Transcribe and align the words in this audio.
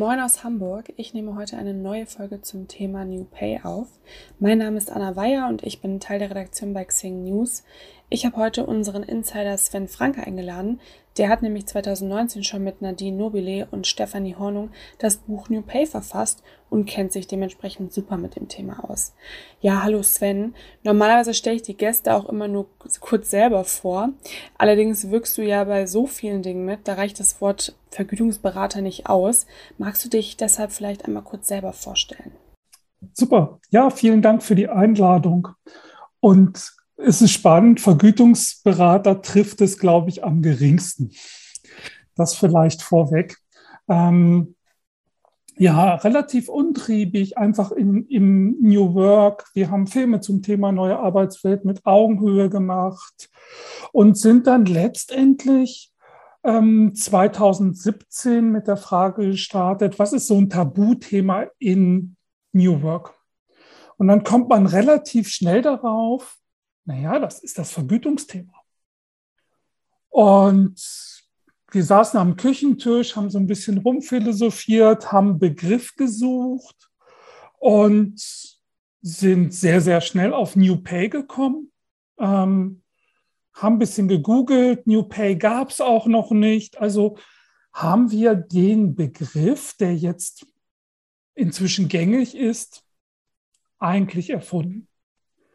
Moin 0.00 0.18
aus 0.18 0.44
Hamburg. 0.44 0.94
Ich 0.96 1.12
nehme 1.12 1.36
heute 1.36 1.58
eine 1.58 1.74
neue 1.74 2.06
Folge 2.06 2.40
zum 2.40 2.68
Thema 2.68 3.04
New 3.04 3.24
Pay 3.24 3.60
auf. 3.64 3.86
Mein 4.38 4.56
Name 4.56 4.78
ist 4.78 4.90
Anna 4.90 5.14
Weyer 5.14 5.46
und 5.46 5.62
ich 5.62 5.82
bin 5.82 6.00
Teil 6.00 6.18
der 6.18 6.30
Redaktion 6.30 6.72
bei 6.72 6.86
Xing 6.86 7.22
News. 7.24 7.64
Ich 8.12 8.26
habe 8.26 8.38
heute 8.38 8.66
unseren 8.66 9.04
Insider 9.04 9.56
Sven 9.56 9.86
Franke 9.86 10.26
eingeladen. 10.26 10.80
Der 11.16 11.28
hat 11.28 11.42
nämlich 11.42 11.66
2019 11.68 12.42
schon 12.42 12.64
mit 12.64 12.82
Nadine 12.82 13.16
Nobile 13.16 13.68
und 13.70 13.86
Stefanie 13.86 14.34
Hornung 14.34 14.70
das 14.98 15.18
Buch 15.18 15.48
New 15.48 15.62
Pay 15.62 15.86
verfasst 15.86 16.42
und 16.70 16.86
kennt 16.86 17.12
sich 17.12 17.28
dementsprechend 17.28 17.92
super 17.92 18.16
mit 18.16 18.34
dem 18.34 18.48
Thema 18.48 18.90
aus. 18.90 19.14
Ja, 19.60 19.84
hallo 19.84 20.02
Sven. 20.02 20.56
Normalerweise 20.82 21.34
stelle 21.34 21.54
ich 21.54 21.62
die 21.62 21.76
Gäste 21.76 22.12
auch 22.12 22.28
immer 22.28 22.48
nur 22.48 22.66
kurz 22.98 23.30
selber 23.30 23.62
vor. 23.62 24.08
Allerdings 24.58 25.10
wirkst 25.10 25.38
du 25.38 25.42
ja 25.42 25.62
bei 25.62 25.86
so 25.86 26.08
vielen 26.08 26.42
Dingen 26.42 26.64
mit, 26.64 26.88
da 26.88 26.94
reicht 26.94 27.20
das 27.20 27.40
Wort 27.40 27.76
Vergütungsberater 27.90 28.80
nicht 28.80 29.06
aus. 29.06 29.46
Magst 29.78 30.04
du 30.04 30.08
dich 30.08 30.36
deshalb 30.36 30.72
vielleicht 30.72 31.04
einmal 31.04 31.22
kurz 31.22 31.46
selber 31.46 31.72
vorstellen? 31.72 32.32
Super. 33.12 33.60
Ja, 33.70 33.88
vielen 33.90 34.20
Dank 34.20 34.42
für 34.42 34.56
die 34.56 34.68
Einladung. 34.68 35.46
Und 36.18 36.79
es 37.04 37.22
ist 37.22 37.32
spannend, 37.32 37.80
Vergütungsberater 37.80 39.22
trifft 39.22 39.60
es, 39.60 39.78
glaube 39.78 40.10
ich, 40.10 40.24
am 40.24 40.42
geringsten. 40.42 41.12
Das 42.14 42.34
vielleicht 42.34 42.82
vorweg. 42.82 43.38
Ähm, 43.88 44.54
ja, 45.56 45.96
relativ 45.96 46.48
untriebig, 46.48 47.36
einfach 47.36 47.70
in, 47.70 48.06
im 48.06 48.56
New 48.60 48.94
Work. 48.94 49.50
Wir 49.52 49.70
haben 49.70 49.86
Filme 49.86 50.20
zum 50.20 50.42
Thema 50.42 50.72
neue 50.72 50.98
Arbeitswelt 50.98 51.64
mit 51.64 51.84
Augenhöhe 51.84 52.48
gemacht 52.48 53.28
und 53.92 54.16
sind 54.16 54.46
dann 54.46 54.64
letztendlich 54.64 55.92
ähm, 56.44 56.94
2017 56.94 58.50
mit 58.50 58.68
der 58.68 58.78
Frage 58.78 59.26
gestartet, 59.26 59.98
was 59.98 60.14
ist 60.14 60.28
so 60.28 60.38
ein 60.38 60.48
Tabuthema 60.48 61.46
in 61.58 62.16
New 62.52 62.80
Work? 62.82 63.14
Und 63.98 64.08
dann 64.08 64.24
kommt 64.24 64.48
man 64.48 64.66
relativ 64.66 65.28
schnell 65.28 65.60
darauf, 65.60 66.39
naja, 66.84 67.18
das 67.18 67.40
ist 67.40 67.58
das 67.58 67.72
Vergütungsthema. 67.72 68.54
Und 70.08 70.80
wir 71.70 71.84
saßen 71.84 72.18
am 72.18 72.36
Küchentisch, 72.36 73.14
haben 73.14 73.30
so 73.30 73.38
ein 73.38 73.46
bisschen 73.46 73.78
rumphilosophiert, 73.78 75.12
haben 75.12 75.38
Begriff 75.38 75.94
gesucht 75.94 76.90
und 77.58 78.20
sind 79.02 79.54
sehr, 79.54 79.80
sehr 79.80 80.00
schnell 80.00 80.34
auf 80.34 80.56
New 80.56 80.76
Pay 80.76 81.08
gekommen. 81.08 81.70
Ähm, 82.18 82.82
haben 83.54 83.74
ein 83.76 83.78
bisschen 83.78 84.08
gegoogelt, 84.08 84.86
New 84.86 85.04
Pay 85.04 85.36
gab 85.36 85.70
es 85.70 85.80
auch 85.80 86.06
noch 86.06 86.30
nicht. 86.32 86.78
Also 86.78 87.16
haben 87.72 88.10
wir 88.10 88.34
den 88.34 88.96
Begriff, 88.96 89.74
der 89.76 89.94
jetzt 89.94 90.46
inzwischen 91.34 91.88
gängig 91.88 92.34
ist, 92.34 92.84
eigentlich 93.78 94.30
erfunden. 94.30 94.88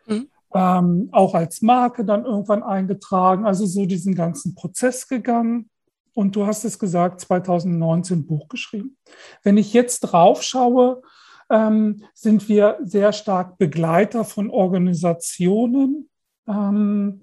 Mhm 0.06 0.30
ähm, 0.54 1.10
auch 1.12 1.34
als 1.34 1.62
Marke 1.62 2.06
dann 2.06 2.26
irgendwann 2.26 2.64
eingetragen, 2.64 3.46
also 3.46 3.66
so 3.66 3.86
diesen 3.86 4.16
ganzen 4.16 4.56
Prozess 4.56 5.08
gegangen. 5.08 5.70
Und 6.14 6.36
du 6.36 6.46
hast 6.46 6.64
es 6.64 6.80
gesagt, 6.80 7.20
2019 7.22 8.26
Buch 8.26 8.48
geschrieben. 8.48 8.98
Wenn 9.44 9.58
ich 9.58 9.74
jetzt 9.74 10.00
drauf 10.02 10.44
schaue, 10.44 11.02
ähm, 11.50 12.04
sind 12.14 12.48
wir 12.48 12.78
sehr 12.82 13.12
stark 13.12 13.58
Begleiter 13.58 14.24
von 14.24 14.50
Organisationen, 14.50 16.10
ähm, 16.48 17.22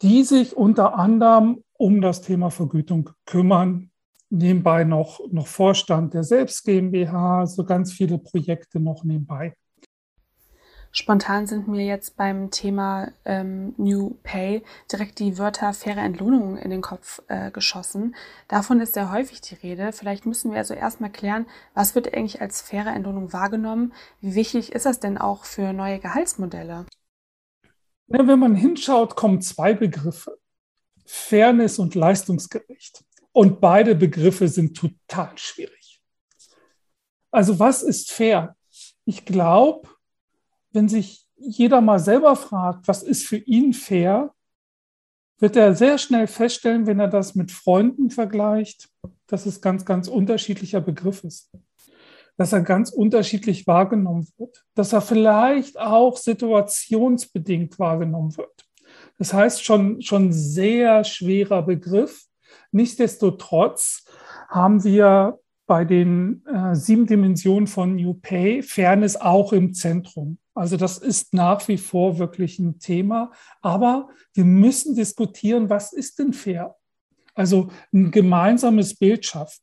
die 0.00 0.24
sich 0.24 0.56
unter 0.56 0.98
anderem 0.98 1.62
um 1.74 2.00
das 2.00 2.22
Thema 2.22 2.50
Vergütung 2.50 3.10
kümmern. 3.26 3.90
Nebenbei 4.30 4.84
noch, 4.84 5.20
noch 5.30 5.46
Vorstand 5.46 6.14
der 6.14 6.24
Selbst 6.24 6.64
GmbH, 6.64 7.46
so 7.46 7.64
ganz 7.64 7.92
viele 7.92 8.18
Projekte 8.18 8.80
noch 8.80 9.04
nebenbei. 9.04 9.54
Spontan 10.94 11.46
sind 11.46 11.68
mir 11.68 11.86
jetzt 11.86 12.18
beim 12.18 12.50
Thema 12.50 13.10
ähm, 13.24 13.74
New 13.78 14.18
Pay 14.22 14.62
direkt 14.92 15.18
die 15.20 15.38
Wörter 15.38 15.72
faire 15.72 16.02
Entlohnung 16.02 16.58
in 16.58 16.68
den 16.68 16.82
Kopf 16.82 17.22
äh, 17.28 17.50
geschossen. 17.50 18.14
Davon 18.46 18.78
ist 18.78 18.92
sehr 18.92 19.10
häufig 19.10 19.40
die 19.40 19.54
Rede. 19.54 19.92
Vielleicht 19.92 20.26
müssen 20.26 20.50
wir 20.50 20.58
also 20.58 20.74
erstmal 20.74 21.10
klären, 21.10 21.46
was 21.72 21.94
wird 21.94 22.12
eigentlich 22.12 22.42
als 22.42 22.60
faire 22.60 22.94
Entlohnung 22.94 23.32
wahrgenommen? 23.32 23.94
Wie 24.20 24.34
wichtig 24.34 24.72
ist 24.72 24.84
das 24.84 25.00
denn 25.00 25.16
auch 25.16 25.46
für 25.46 25.72
neue 25.72 25.98
Gehaltsmodelle? 25.98 26.84
Ja, 28.08 28.26
wenn 28.26 28.38
man 28.38 28.54
hinschaut, 28.54 29.16
kommen 29.16 29.40
zwei 29.40 29.72
Begriffe. 29.72 30.38
Fairness 31.06 31.78
und 31.78 31.94
leistungsgerecht. 31.94 33.02
Und 33.32 33.62
beide 33.62 33.94
Begriffe 33.94 34.46
sind 34.46 34.76
total 34.76 35.38
schwierig. 35.38 36.02
Also 37.30 37.58
was 37.58 37.82
ist 37.82 38.12
fair? 38.12 38.56
Ich 39.06 39.24
glaube, 39.24 39.88
wenn 40.72 40.88
sich 40.88 41.26
jeder 41.36 41.80
mal 41.80 41.98
selber 41.98 42.36
fragt, 42.36 42.88
was 42.88 43.02
ist 43.02 43.26
für 43.26 43.36
ihn 43.36 43.72
fair, 43.72 44.32
wird 45.38 45.56
er 45.56 45.74
sehr 45.74 45.98
schnell 45.98 46.28
feststellen, 46.28 46.86
wenn 46.86 47.00
er 47.00 47.08
das 47.08 47.34
mit 47.34 47.50
Freunden 47.50 48.10
vergleicht, 48.10 48.88
dass 49.26 49.44
es 49.44 49.60
ganz, 49.60 49.84
ganz 49.84 50.06
unterschiedlicher 50.06 50.80
Begriff 50.80 51.24
ist. 51.24 51.50
Dass 52.36 52.52
er 52.52 52.60
ganz 52.60 52.90
unterschiedlich 52.90 53.66
wahrgenommen 53.66 54.28
wird. 54.38 54.64
Dass 54.74 54.92
er 54.92 55.00
vielleicht 55.00 55.78
auch 55.78 56.16
situationsbedingt 56.16 57.78
wahrgenommen 57.78 58.36
wird. 58.36 58.64
Das 59.18 59.34
heißt, 59.34 59.64
schon, 59.64 60.00
schon 60.00 60.32
sehr 60.32 61.02
schwerer 61.02 61.62
Begriff. 61.62 62.24
Nichtsdestotrotz 62.70 64.04
haben 64.48 64.84
wir 64.84 65.40
bei 65.72 65.86
den 65.86 66.44
äh, 66.44 66.74
sieben 66.74 67.06
Dimensionen 67.06 67.66
von 67.66 67.96
New 67.96 68.12
Pay 68.12 68.62
Fairness 68.62 69.16
auch 69.16 69.54
im 69.54 69.72
Zentrum. 69.72 70.36
Also 70.52 70.76
das 70.76 70.98
ist 70.98 71.32
nach 71.32 71.66
wie 71.66 71.78
vor 71.78 72.18
wirklich 72.18 72.58
ein 72.58 72.78
Thema. 72.78 73.30
Aber 73.62 74.10
wir 74.34 74.44
müssen 74.44 74.94
diskutieren, 74.94 75.70
was 75.70 75.94
ist 75.94 76.18
denn 76.18 76.34
fair? 76.34 76.76
Also 77.32 77.70
ein 77.90 78.10
gemeinsames 78.10 78.98
Bild 78.98 79.24
schaffen. 79.24 79.62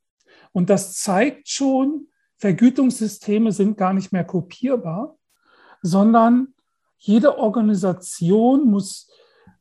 Und 0.52 0.72
das 0.72 0.96
zeigt 0.96 1.48
schon, 1.48 2.08
Vergütungssysteme 2.38 3.52
sind 3.52 3.78
gar 3.78 3.94
nicht 3.94 4.12
mehr 4.12 4.24
kopierbar, 4.24 5.16
sondern 5.84 6.56
jede 6.98 7.38
Organisation 7.38 8.68
muss, 8.68 9.12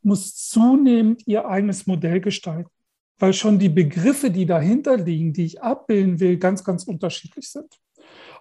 muss 0.00 0.34
zunehmend 0.48 1.26
ihr 1.26 1.47
eigenes 1.47 1.87
Modell 1.87 2.22
gestalten, 2.22 2.70
weil 3.18 3.32
schon 3.32 3.58
die 3.58 3.68
Begriffe, 3.68 4.30
die 4.30 4.46
dahinter 4.46 4.96
liegen, 4.96 5.32
die 5.32 5.44
ich 5.44 5.62
abbilden 5.62 6.20
will, 6.20 6.38
ganz, 6.38 6.64
ganz 6.64 6.84
unterschiedlich 6.84 7.50
sind. 7.50 7.78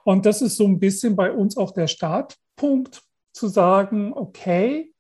Und 0.04 0.26
das 0.26 0.42
ist 0.42 0.58
so 0.58 0.66
ein 0.66 0.80
bisschen 0.80 1.16
bei 1.16 1.32
uns 1.32 1.58
auch 1.58 1.72
der 1.72 1.88
Start. 1.88 2.38
Punkt 2.56 3.02
zu 3.34 3.48
sagen, 3.48 4.14
okay, 4.14 4.94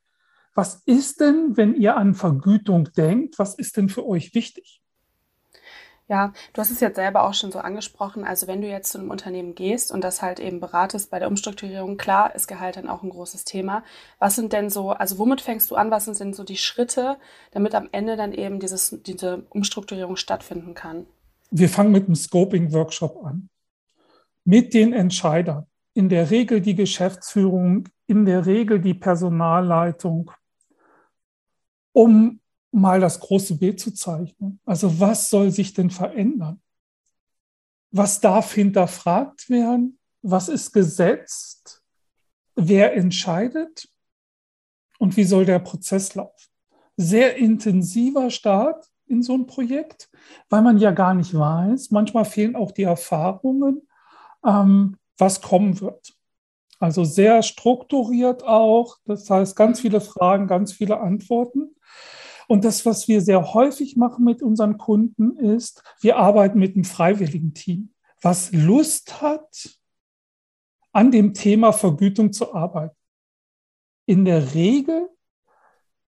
was 0.53 0.81
ist 0.85 1.21
denn, 1.21 1.55
wenn 1.55 1.75
ihr 1.75 1.97
an 1.97 2.16
Vergütung 2.16 2.89
denkt, 2.95 3.37
was 3.37 3.55
ist 3.55 3.77
denn 3.77 3.89
für 3.89 4.05
euch 4.05 4.33
wichtig? 4.33 4.81
Ja, 6.09 6.31
du 6.53 6.62
hast 6.62 6.72
es 6.72 6.79
jetzt 6.79 6.95
selber 6.95 7.23
auch 7.23 7.34
schon 7.34 7.51
so 7.51 7.59
angesprochen. 7.59 8.23
Also 8.23 8.47
wenn 8.47 8.62
du 8.62 8.68
jetzt 8.68 8.91
zu 8.91 8.97
einem 8.97 9.12
Unternehmen 9.12 9.56
gehst 9.56 9.91
und 9.91 10.03
das 10.03 10.22
halt 10.22 10.40
eben 10.40 10.62
beratest 10.62 11.09
bei 11.09 11.19
der 11.19 11.28
Umstrukturierung, 11.28 11.97
klar 11.97 12.34
ist 12.34 12.47
Gehalt 12.47 12.78
dann 12.78 12.88
auch 12.88 13.03
ein 13.03 13.09
großes 13.09 13.44
Thema. 13.44 13.84
Was 14.17 14.35
sind 14.35 14.53
denn 14.53 14.69
so, 14.69 14.91
also 14.91 15.17
womit 15.17 15.41
fängst 15.41 15.69
du 15.69 15.75
an? 15.75 15.91
Was 15.91 16.06
sind 16.06 16.17
denn 16.19 16.34
so 16.34 16.46
die 16.46 16.56
Schritte, 16.56 17.17
damit 17.51 17.75
am 17.75 17.90
Ende 17.91 18.16
dann 18.16 18.31
eben 18.31 18.59
dieses, 18.62 18.97
diese 19.06 19.44
Umstrukturierung 19.50 20.16
stattfinden 20.16 20.73
kann? 20.75 21.07
Wir 21.51 21.67
fangen 21.67 21.91
mit 21.91 22.06
einem 22.06 22.16
Scoping-Workshop 22.16 23.25
an. 23.25 23.50
Mit 24.46 24.73
den 24.73 24.94
Entscheidern 24.94 25.67
in 25.94 26.07
der 26.09 26.29
Regel 26.29 26.62
die 26.62 26.75
Geschäftsführung, 26.75 27.90
in 28.06 28.25
der 28.25 28.46
Regel 28.46 28.79
die 28.79 28.94
Personalleitung, 28.94 30.31
um 31.91 32.40
mal 32.79 32.99
das 32.99 33.19
große 33.19 33.55
Bild 33.55 33.79
zu 33.79 33.93
zeichnen. 33.93 34.59
Also 34.66 34.99
was 34.99 35.29
soll 35.29 35.52
sich 35.52 35.73
denn 35.73 35.90
verändern? 35.90 36.61
Was 37.91 38.19
darf 38.19 38.53
hinterfragt 38.53 39.49
werden? 39.49 39.99
Was 40.22 40.49
ist 40.49 40.73
gesetzt? 40.73 41.84
Wer 42.55 42.96
entscheidet? 42.96 43.90
Und 44.99 45.16
wie 45.17 45.23
soll 45.23 45.46
der 45.46 45.59
Prozess 45.59 46.16
laufen? 46.16 46.49
Sehr 46.97 47.37
intensiver 47.37 48.29
Start 48.29 48.90
in 49.05 49.22
so 49.23 49.35
ein 49.35 49.47
Projekt, 49.47 50.09
weil 50.49 50.61
man 50.61 50.78
ja 50.78 50.91
gar 50.91 51.13
nicht 51.13 51.34
weiß. 51.34 51.91
Manchmal 51.91 52.25
fehlen 52.25 52.55
auch 52.55 52.72
die 52.72 52.84
Erfahrungen. 52.84 53.87
Ähm, 54.46 54.97
was 55.17 55.41
kommen 55.41 55.79
wird. 55.81 56.13
Also 56.79 57.03
sehr 57.03 57.41
strukturiert 57.41 58.43
auch. 58.43 58.97
Das 59.05 59.29
heißt, 59.29 59.55
ganz 59.55 59.79
viele 59.79 60.02
Fragen, 60.02 60.47
ganz 60.47 60.73
viele 60.73 60.99
Antworten. 60.99 61.75
Und 62.47 62.64
das, 62.64 62.85
was 62.85 63.08
wir 63.08 63.22
sehr 63.22 63.53
häufig 63.53 63.97
machen 63.97 64.23
mit 64.23 64.41
unseren 64.41 64.78
Kunden, 64.78 65.38
ist, 65.38 65.84
wir 65.99 66.17
arbeiten 66.17 66.59
mit 66.59 66.76
einem 66.76 66.85
freiwilligen 66.85 67.53
Team, 67.53 67.94
was 68.22 68.52
Lust 68.53 69.22
hat, 69.22 69.78
an 70.94 71.11
dem 71.11 71.34
Thema 71.34 71.73
Vergütung 71.73 72.34
zu 72.34 72.55
arbeiten. 72.55 72.96
In 74.05 74.26
der 74.26 74.53
Regel 74.55 75.09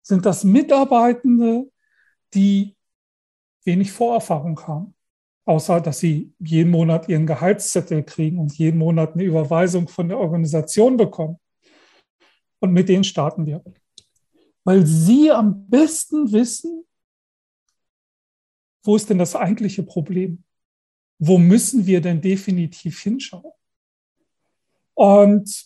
sind 0.01 0.25
das 0.25 0.43
Mitarbeitende, 0.43 1.69
die 2.33 2.75
wenig 3.65 3.91
Vorerfahrung 3.91 4.59
haben. 4.65 4.95
außer 5.45 5.81
dass 5.81 5.99
sie 5.99 6.31
jeden 6.39 6.69
Monat 6.69 7.09
ihren 7.09 7.25
Gehaltszettel 7.25 8.03
kriegen 8.03 8.37
und 8.37 8.55
jeden 8.57 8.77
Monat 8.77 9.13
eine 9.13 9.23
Überweisung 9.23 9.87
von 9.87 10.07
der 10.07 10.19
Organisation 10.19 10.95
bekommen. 10.95 11.39
Und 12.59 12.71
mit 12.71 12.87
denen 12.87 13.03
starten 13.03 13.47
wir. 13.47 13.63
Weil 14.63 14.85
sie 14.85 15.31
am 15.31 15.67
besten 15.67 16.31
wissen, 16.31 16.83
wo 18.83 18.95
ist 18.95 19.09
denn 19.09 19.17
das 19.17 19.35
eigentliche 19.35 19.83
Problem? 19.83 20.43
Wo 21.19 21.37
müssen 21.37 21.85
wir 21.85 22.01
denn 22.01 22.21
definitiv 22.21 22.99
hinschauen? 23.01 23.51
Und 24.93 25.65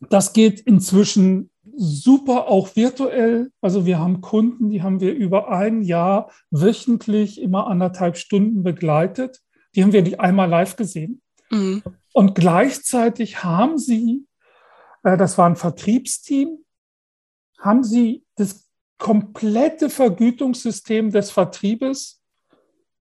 das 0.00 0.32
geht 0.32 0.60
inzwischen 0.60 1.50
super 1.76 2.48
auch 2.48 2.74
virtuell. 2.76 3.52
Also 3.60 3.86
wir 3.86 3.98
haben 3.98 4.20
Kunden, 4.20 4.70
die 4.70 4.82
haben 4.82 5.00
wir 5.00 5.14
über 5.14 5.50
ein 5.50 5.82
Jahr 5.82 6.30
wöchentlich 6.50 7.40
immer 7.40 7.68
anderthalb 7.68 8.16
Stunden 8.16 8.62
begleitet. 8.62 9.40
Die 9.74 9.82
haben 9.82 9.92
wir 9.92 10.02
nicht 10.02 10.20
einmal 10.20 10.48
live 10.48 10.76
gesehen. 10.76 11.22
Mhm. 11.50 11.82
Und 12.12 12.34
gleichzeitig 12.34 13.44
haben 13.44 13.78
sie, 13.78 14.26
äh, 15.04 15.16
das 15.16 15.38
war 15.38 15.48
ein 15.48 15.56
Vertriebsteam, 15.56 16.58
haben 17.58 17.84
sie 17.84 18.24
das 18.36 18.68
komplette 18.98 19.90
Vergütungssystem 19.90 21.10
des 21.10 21.30
Vertriebes 21.30 22.22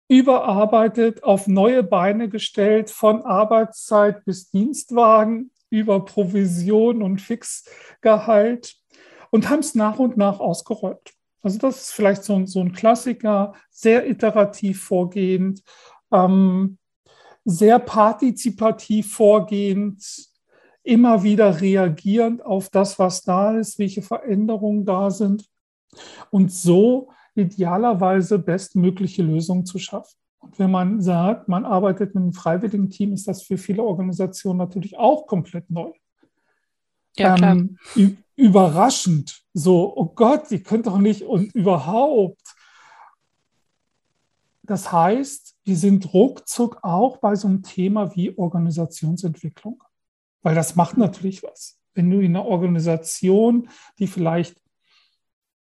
überarbeitet, 0.08 1.24
auf 1.24 1.48
neue 1.48 1.84
Beine 1.84 2.30
gestellt, 2.30 2.90
von 2.90 3.22
Arbeitszeit 3.22 4.26
bis 4.26 4.50
Dienstwagen 4.50 5.52
über 5.70 6.04
Provision 6.04 7.04
und 7.04 7.22
Fixgehalt 7.22 8.76
und 9.30 9.50
haben 9.50 9.60
es 9.60 9.76
nach 9.76 10.00
und 10.00 10.18
nach 10.18 10.40
ausgerollt. 10.40 11.14
Also 11.42 11.60
das 11.60 11.82
ist 11.82 11.92
vielleicht 11.92 12.24
so, 12.24 12.46
so 12.46 12.60
ein 12.60 12.74
Klassiker, 12.74 13.54
sehr 13.70 14.10
iterativ 14.10 14.84
vorgehend, 14.84 15.62
ähm, 16.12 16.78
sehr 17.46 17.80
partizipativ 17.80 19.14
vorgehend, 19.14 20.29
immer 20.90 21.22
wieder 21.22 21.62
reagierend 21.62 22.44
auf 22.44 22.70
das, 22.70 22.98
was 22.98 23.22
da 23.22 23.56
ist, 23.56 23.78
welche 23.78 24.02
Veränderungen 24.02 24.86
da 24.86 25.12
sind 25.12 25.46
und 26.32 26.52
so 26.52 27.12
idealerweise 27.36 28.40
bestmögliche 28.40 29.22
Lösungen 29.22 29.66
zu 29.66 29.78
schaffen. 29.78 30.18
Und 30.40 30.58
wenn 30.58 30.72
man 30.72 31.00
sagt, 31.00 31.48
man 31.48 31.64
arbeitet 31.64 32.16
mit 32.16 32.24
einem 32.24 32.34
freiwilligen 32.34 32.90
Team, 32.90 33.14
ist 33.14 33.28
das 33.28 33.44
für 33.44 33.58
viele 33.58 33.84
Organisationen 33.84 34.58
natürlich 34.58 34.98
auch 34.98 35.28
komplett 35.28 35.70
neu. 35.70 35.92
Ja, 37.18 37.36
klar. 37.36 37.58
Ähm, 37.96 38.18
überraschend. 38.36 39.44
So, 39.54 39.96
oh 39.96 40.06
Gott, 40.16 40.50
ihr 40.50 40.64
könnt 40.64 40.88
doch 40.88 40.98
nicht 40.98 41.22
und 41.22 41.54
überhaupt. 41.54 42.42
Das 44.64 44.92
heißt, 44.92 45.56
wir 45.66 45.76
sind 45.76 46.14
ruckzuck 46.14 46.80
auch 46.82 47.18
bei 47.18 47.36
so 47.36 47.48
einem 47.48 47.62
Thema 47.62 48.16
wie 48.16 48.36
Organisationsentwicklung, 48.36 49.84
weil 50.42 50.56
das 50.56 50.76
macht 50.76 50.98
natürlich 50.98 51.44
was. 51.44 51.80
Wenn 51.94 52.10
du 52.10 52.20
in 52.20 52.36
einer 52.36 52.46
Organisation, 52.46 53.70
die 53.98 54.08
vielleicht 54.08 54.62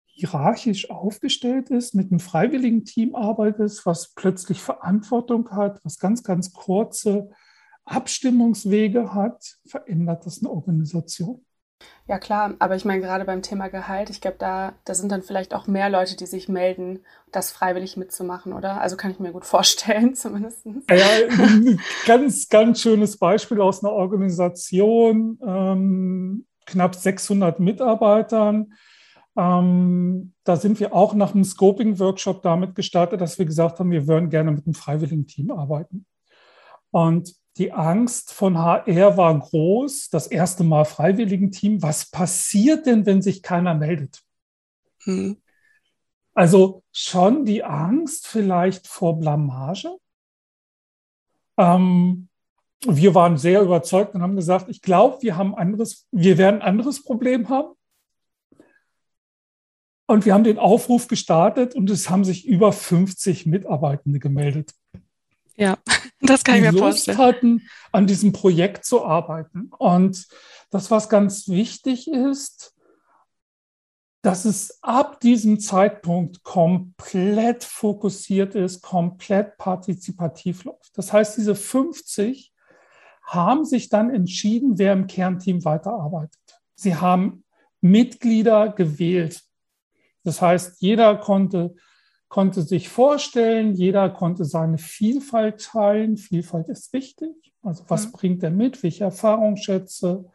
hierarchisch 0.07 0.91
aufgestellt 0.91 1.69
ist, 1.71 1.95
mit 1.95 2.11
einem 2.11 2.21
freiwilligen 2.21 2.85
Team 2.85 3.15
arbeitest, 3.15 3.85
was 3.85 4.15
plötzlich 4.15 4.63
Verantwortung 4.63 5.51
hat, 5.51 5.85
was 5.85 5.99
ganz, 5.99 6.23
ganz 6.23 6.53
kurze 6.53 7.31
Abstimmungswege 7.85 9.13
hat, 9.13 9.59
verändert 9.67 10.25
das 10.25 10.41
eine 10.41 10.51
Organisation. 10.51 11.45
Ja 12.09 12.19
klar, 12.19 12.55
aber 12.61 12.77
ich 12.77 12.85
meine 12.85 13.01
gerade 13.01 13.25
beim 13.25 13.43
Thema 13.43 13.69
Gehalt, 13.69 14.11
ich 14.11 14.21
glaube, 14.21 14.37
da, 14.39 14.75
da 14.85 14.95
sind 14.95 15.11
dann 15.11 15.23
vielleicht 15.23 15.55
auch 15.55 15.67
mehr 15.67 15.91
Leute, 15.91 16.17
die 16.17 16.27
sich 16.27 16.49
melden, 16.49 17.01
das 17.33 17.51
freiwillig 17.51 17.97
mitzumachen, 17.97 18.53
oder? 18.53 18.81
Also 18.81 18.97
kann 18.97 19.11
ich 19.11 19.19
mir 19.19 19.33
gut 19.33 19.45
vorstellen, 19.45 20.15
zumindest. 20.15 20.65
Ja, 20.89 21.07
ganz, 22.07 22.49
ganz 22.49 22.81
schönes 22.81 23.19
Beispiel 23.19 23.61
aus 23.61 23.83
einer 23.83 23.93
Organisation, 23.93 25.39
ähm, 25.45 26.47
knapp 26.65 26.95
600 26.95 27.59
Mitarbeitern. 27.59 28.73
Ähm, 29.37 30.33
da 30.45 30.57
sind 30.57 30.81
wir 30.81 30.95
auch 30.95 31.13
nach 31.13 31.35
einem 31.35 31.45
Scoping-Workshop 31.45 32.43
damit 32.43 32.75
gestartet, 32.75 33.21
dass 33.21 33.39
wir 33.39 33.47
gesagt 33.47 33.81
haben, 33.81 33.91
wir 33.91 34.07
würden 34.07 34.31
gerne 34.31 34.53
mit 34.53 34.65
einem 34.65 34.75
freiwilligen 34.75 35.27
Team 35.27 35.51
arbeiten. 35.51 36.07
Und 36.91 37.35
die 37.59 37.73
Angst 37.73 38.33
von 38.33 38.59
HR 38.59 39.17
war 39.17 39.39
groß, 39.39 40.11
das 40.11 40.27
erste 40.27 40.63
Mal 40.63 40.85
freiwilligen 40.85 41.51
Team. 41.51 41.83
Was 41.83 42.11
passiert 42.11 42.87
denn, 42.87 43.07
wenn 43.07 43.23
sich 43.23 43.43
keiner 43.43 43.75
meldet? 43.75 44.23
Hm. 45.05 45.39
Also 46.35 46.83
schon 46.93 47.47
die 47.47 47.65
Angst 47.65 48.27
vielleicht 48.27 48.87
vor 48.87 49.19
Blamage. 49.19 49.97
Ähm, 51.57 52.29
wir 52.85 53.15
waren 53.15 53.39
sehr 53.39 53.63
überzeugt 53.63 54.15
und 54.15 54.21
haben 54.21 54.37
gesagt, 54.37 54.69
ich 54.69 54.83
glaube, 54.83 55.23
wir 55.23 55.39
haben 55.39 55.55
anderes, 55.55 56.07
wir 56.13 56.37
werden 56.37 56.61
ein 56.61 56.69
anderes 56.69 57.03
Problem 57.03 57.49
haben. 57.49 57.75
Und 60.07 60.27
wir 60.27 60.35
haben 60.35 60.45
den 60.45 60.59
Aufruf 60.59 61.09
gestartet 61.09 61.75
und 61.75 61.89
es 61.91 62.11
haben 62.11 62.25
sich 62.25 62.47
über 62.47 62.73
50 62.73 63.47
Mitarbeitende 63.47 64.21
gemeldet. 64.21 64.73
Ja, 65.57 65.79
das 66.21 66.45
kann 66.45 66.57
ich 66.57 66.63
mir 66.63 66.73
Lust 66.73 67.05
vorstellen. 67.07 67.19
hatten, 67.19 67.63
an 67.93 68.07
diesem 68.07 68.33
Projekt 68.33 68.85
zu 68.85 69.05
arbeiten. 69.05 69.71
Und 69.79 70.27
das, 70.71 70.91
was 70.91 71.09
ganz 71.09 71.49
wichtig 71.49 72.09
ist, 72.09 72.75
dass 74.23 74.45
es 74.45 74.83
ab 74.83 75.21
diesem 75.21 75.61
Zeitpunkt 75.61 76.43
komplett 76.43 77.63
fokussiert 77.63 78.57
ist, 78.57 78.83
komplett 78.83 79.57
partizipativ 79.57 80.65
läuft. 80.65 80.99
Das 80.99 81.13
heißt, 81.13 81.37
diese 81.37 81.55
50 81.55 82.53
haben 83.23 83.65
sich 83.65 83.89
dann 83.89 84.11
entschieden, 84.11 84.79
wer 84.79 84.95
im 84.95 85.07
Kernteam 85.07 85.65
weiterarbeitet. 85.65 86.41
Sie 86.75 86.97
haben 86.97 87.45
Mitglieder 87.81 88.71
gewählt. 88.71 89.43
Das 90.25 90.43
heißt, 90.43 90.81
jeder 90.81 91.17
konnte, 91.17 91.77
konnte 92.37 92.61
sich 92.61 92.91
vorstellen, 92.91 93.73
jeder 93.73 94.11
konnte 94.11 94.45
seine 94.45 94.77
Vielfalt 94.77 95.65
teilen. 95.65 96.19
Vielfalt 96.19 96.69
ist 96.69 96.93
wichtig. 96.93 97.31
Also 97.63 97.85
was 97.89 98.09
mhm. 98.09 98.13
bringt 98.13 98.43
er 98.43 98.51
mit? 98.51 98.83
Welche 98.83 99.05
Erfahrungsschätze? 99.05 100.27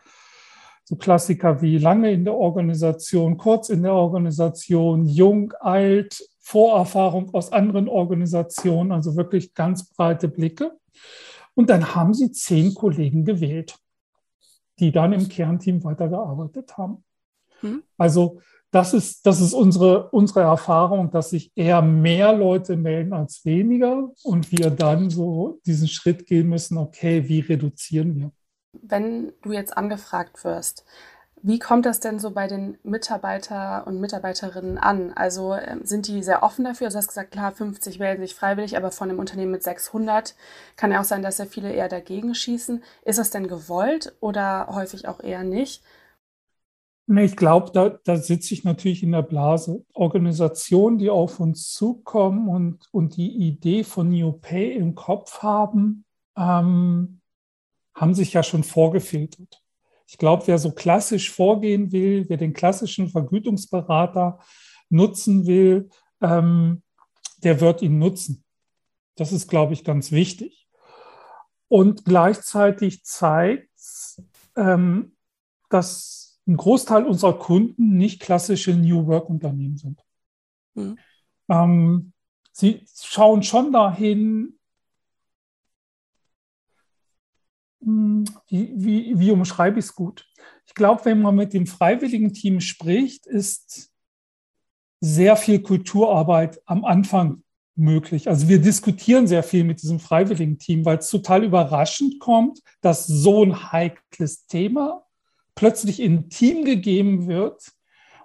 So 0.84 0.96
Klassiker 0.96 1.62
wie 1.62 1.78
lange 1.78 2.12
in 2.12 2.26
der 2.26 2.34
Organisation, 2.34 3.38
kurz 3.38 3.70
in 3.70 3.84
der 3.84 3.94
Organisation, 3.94 5.06
jung, 5.06 5.54
alt, 5.60 6.28
Vorerfahrung 6.40 7.32
aus 7.36 7.52
anderen 7.52 7.88
Organisationen, 7.88 8.92
also 8.92 9.16
wirklich 9.16 9.54
ganz 9.54 9.94
breite 9.94 10.28
Blicke. 10.28 10.72
Und 11.54 11.70
dann 11.70 11.94
haben 11.94 12.16
sie 12.16 12.32
zehn 12.32 12.74
Kollegen 12.74 13.26
gewählt, 13.26 13.78
die 14.80 14.92
dann 14.92 15.14
im 15.14 15.30
Kernteam 15.30 15.84
weitergearbeitet 15.84 16.76
haben. 16.80 17.04
Mhm. 17.62 17.84
Also 17.96 18.42
das 18.72 18.94
ist, 18.94 19.26
das 19.26 19.42
ist 19.42 19.54
unsere, 19.54 20.10
unsere 20.10 20.42
Erfahrung, 20.42 21.12
dass 21.12 21.32
sich 21.32 21.52
eher 21.56 21.82
mehr 21.82 22.34
Leute 22.34 22.78
melden 22.78 23.14
als 23.14 23.44
weniger 23.44 24.10
und 24.24 24.52
wir 24.52 24.70
dann 24.70 25.10
so 25.10 25.60
diesen 25.66 25.90
Schritt 25.90 26.26
gehen 26.26 26.48
müssen, 26.48 26.78
okay, 26.78 27.28
wie 27.28 27.42
reduzieren 27.42 28.16
wir? 28.16 28.32
Wenn 28.82 29.34
du 29.42 29.52
jetzt 29.52 29.76
angefragt 29.76 30.46
wirst, 30.46 30.86
wie 31.44 31.60
kommt 31.60 31.88
das 31.88 32.00
denn 32.00 32.20
so 32.20 32.32
bei 32.32 32.48
den 32.48 32.78
Mitarbeiter 32.84 33.88
und 33.88 34.00
Mitarbeiterinnen 34.00 34.78
an? 34.78 35.12
Also 35.14 35.56
ähm, 35.56 35.82
sind 35.84 36.08
die 36.08 36.22
sehr 36.22 36.44
offen 36.44 36.64
dafür? 36.64 36.88
Also 36.88 36.96
du 36.96 37.00
hast 37.00 37.08
gesagt, 37.08 37.32
klar, 37.32 37.52
50 37.52 37.98
melden 37.98 38.22
sich 38.22 38.36
freiwillig, 38.36 38.78
aber 38.78 38.92
von 38.92 39.10
einem 39.10 39.20
Unternehmen 39.20 39.52
mit 39.52 39.64
600 39.64 40.36
kann 40.76 40.92
ja 40.92 41.02
auch 41.02 41.06
sein, 41.06 41.24
dass 41.24 41.40
ja 41.40 41.46
viele 41.46 41.74
eher 41.74 41.90
dagegen 41.90 42.36
schießen. 42.36 42.84
Ist 43.04 43.20
das 43.20 43.32
denn 43.32 43.48
gewollt 43.48 44.14
oder 44.20 44.68
häufig 44.70 45.08
auch 45.08 45.20
eher 45.20 45.44
nicht? 45.44 45.84
Nee, 47.12 47.26
ich 47.26 47.36
glaube, 47.36 47.72
da, 47.74 47.90
da 47.90 48.16
sitze 48.16 48.54
ich 48.54 48.64
natürlich 48.64 49.04
in 49.04 49.12
der 49.12 49.22
Blase. 49.22 49.84
Organisationen, 49.94 50.98
die 50.98 51.10
auf 51.10 51.42
uns 51.42 51.74
zukommen 51.74 52.48
und, 52.48 52.88
und 52.94 53.18
die 53.18 53.32
Idee 53.50 53.84
von 53.84 54.12
New 54.12 54.32
Pay 54.32 54.78
im 54.78 54.96
Kopf 54.96 55.44
haben, 55.44 56.06
ähm, 56.38 57.20
haben 57.94 58.14
sich 58.14 58.32
ja 58.32 58.44
schon 58.44 58.64
vorgefiltert. 58.64 59.62
Ich 60.08 60.18
glaube, 60.18 60.48
wer 60.48 60.58
so 60.58 60.72
klassisch 60.72 61.32
vorgehen 61.32 61.92
will, 61.92 62.30
wer 62.30 62.38
den 62.38 62.54
klassischen 62.54 63.10
Vergütungsberater 63.10 64.40
nutzen 64.88 65.46
will, 65.48 65.90
ähm, 66.22 66.82
der 67.44 67.60
wird 67.60 67.82
ihn 67.82 68.00
nutzen. 68.00 68.46
Das 69.18 69.34
ist, 69.34 69.50
glaube 69.50 69.74
ich, 69.74 69.84
ganz 69.84 70.14
wichtig. 70.14 70.70
Und 71.68 72.06
gleichzeitig 72.06 73.04
zeigt, 73.04 73.70
ähm, 74.56 75.18
dass 75.70 76.31
ein 76.48 76.58
Großteil 76.58 77.06
unserer 77.06 77.38
Kunden 77.38 77.98
nicht 77.98 78.22
klassische 78.22 78.74
New 78.76 79.08
Work-Unternehmen 79.08 79.78
sind. 79.78 80.04
Mhm. 80.74 80.98
Ähm, 81.50 82.14
sie 82.52 82.86
schauen 83.02 83.44
schon 83.44 83.72
dahin, 83.72 84.58
hm, 87.84 88.26
wie, 88.48 88.74
wie, 88.76 89.20
wie 89.20 89.32
umschreibe 89.32 89.80
ich 89.80 89.86
es 89.86 89.96
gut? 89.96 90.28
Ich 90.66 90.74
glaube, 90.74 91.06
wenn 91.06 91.22
man 91.22 91.36
mit 91.36 91.54
dem 91.54 91.68
freiwilligen 91.68 92.34
Team 92.34 92.60
spricht, 92.60 93.26
ist 93.26 93.92
sehr 95.00 95.36
viel 95.36 95.62
Kulturarbeit 95.62 96.62
am 96.66 96.86
Anfang 96.86 97.44
möglich. 97.76 98.30
Also 98.30 98.48
wir 98.48 98.62
diskutieren 98.62 99.28
sehr 99.28 99.44
viel 99.44 99.64
mit 99.64 99.82
diesem 99.82 100.00
freiwilligen 100.00 100.60
Team, 100.60 100.86
weil 100.86 101.00
es 101.00 101.10
total 101.10 101.44
überraschend 101.44 102.20
kommt, 102.20 102.62
dass 102.82 103.08
so 103.08 103.44
ein 103.44 103.72
heikles 103.72 104.46
Thema 104.46 105.06
plötzlich 105.62 106.00
in 106.00 106.14
ein 106.16 106.30
Team 106.32 106.66
gegeben 106.66 107.28
wird 107.28 107.72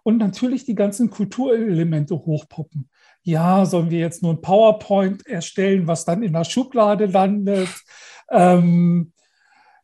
und 0.05 0.17
natürlich 0.17 0.65
die 0.65 0.75
ganzen 0.75 1.11
Kulturelemente 1.11 2.15
hochpoppen. 2.15 2.89
Ja, 3.25 3.67
sollen 3.67 3.91
wir 3.91 3.99
jetzt 3.99 4.23
nur 4.23 4.33
ein 4.33 4.41
PowerPoint 4.41 5.27
erstellen, 5.27 5.87
was 5.87 6.07
dann 6.07 6.23
in 6.23 6.33
der 6.33 6.45
Schublade 6.45 7.05
landet? 7.05 7.69
Ähm, 8.31 9.13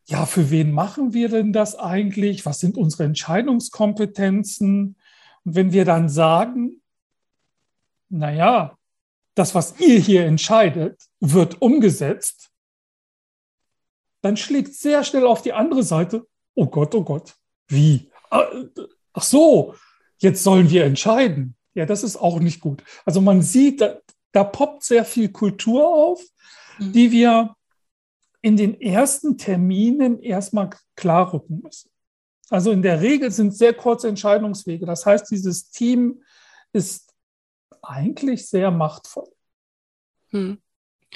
ja, 0.05 0.25
für 0.25 0.49
wen 0.49 0.71
machen 0.71 1.13
wir 1.13 1.29
denn 1.29 1.53
das 1.53 1.75
eigentlich? 1.75 2.43
Was 2.47 2.59
sind 2.59 2.75
unsere 2.75 3.03
Entscheidungskompetenzen? 3.03 4.95
Und 5.45 5.55
wenn 5.55 5.73
wir 5.73 5.85
dann 5.85 6.09
sagen, 6.09 6.81
naja, 8.09 8.79
das, 9.35 9.53
was 9.53 9.79
ihr 9.79 9.99
hier 9.99 10.25
entscheidet, 10.25 11.03
wird 11.19 11.61
umgesetzt, 11.61 12.49
dann 14.21 14.37
schlägt 14.37 14.73
sehr 14.73 15.03
schnell 15.03 15.27
auf 15.27 15.43
die 15.43 15.53
andere 15.53 15.83
Seite, 15.83 16.25
oh 16.55 16.65
Gott, 16.65 16.95
oh 16.95 17.03
Gott, 17.03 17.35
wie? 17.67 18.11
Ah, 18.29 18.47
ach 19.13 19.23
so, 19.23 19.75
jetzt 20.17 20.43
sollen 20.43 20.69
wir 20.69 20.85
entscheiden. 20.85 21.55
Ja, 21.73 21.85
das 21.85 22.03
ist 22.03 22.17
auch 22.17 22.39
nicht 22.39 22.61
gut. 22.61 22.83
Also 23.05 23.21
man 23.21 23.41
sieht, 23.41 23.81
da, 23.81 23.97
da 24.31 24.43
poppt 24.43 24.83
sehr 24.83 25.05
viel 25.05 25.29
Kultur 25.29 25.87
auf, 25.87 26.21
mhm. 26.79 26.91
die 26.93 27.11
wir 27.11 27.55
in 28.41 28.57
den 28.57 28.79
ersten 28.79 29.37
Terminen 29.37 30.21
erstmal 30.21 30.69
klar 30.95 31.33
rücken 31.33 31.61
müssen. 31.63 31.89
Also 32.49 32.71
in 32.71 32.81
der 32.81 33.01
Regel 33.01 33.31
sind 33.31 33.55
sehr 33.55 33.73
kurze 33.73 34.09
Entscheidungswege. 34.09 34.85
Das 34.85 35.05
heißt, 35.05 35.31
dieses 35.31 35.69
Team 35.71 36.21
ist 36.73 37.13
eigentlich 37.81 38.47
sehr 38.47 38.69
machtvoll. 38.69 39.29
Hm. 40.29 40.59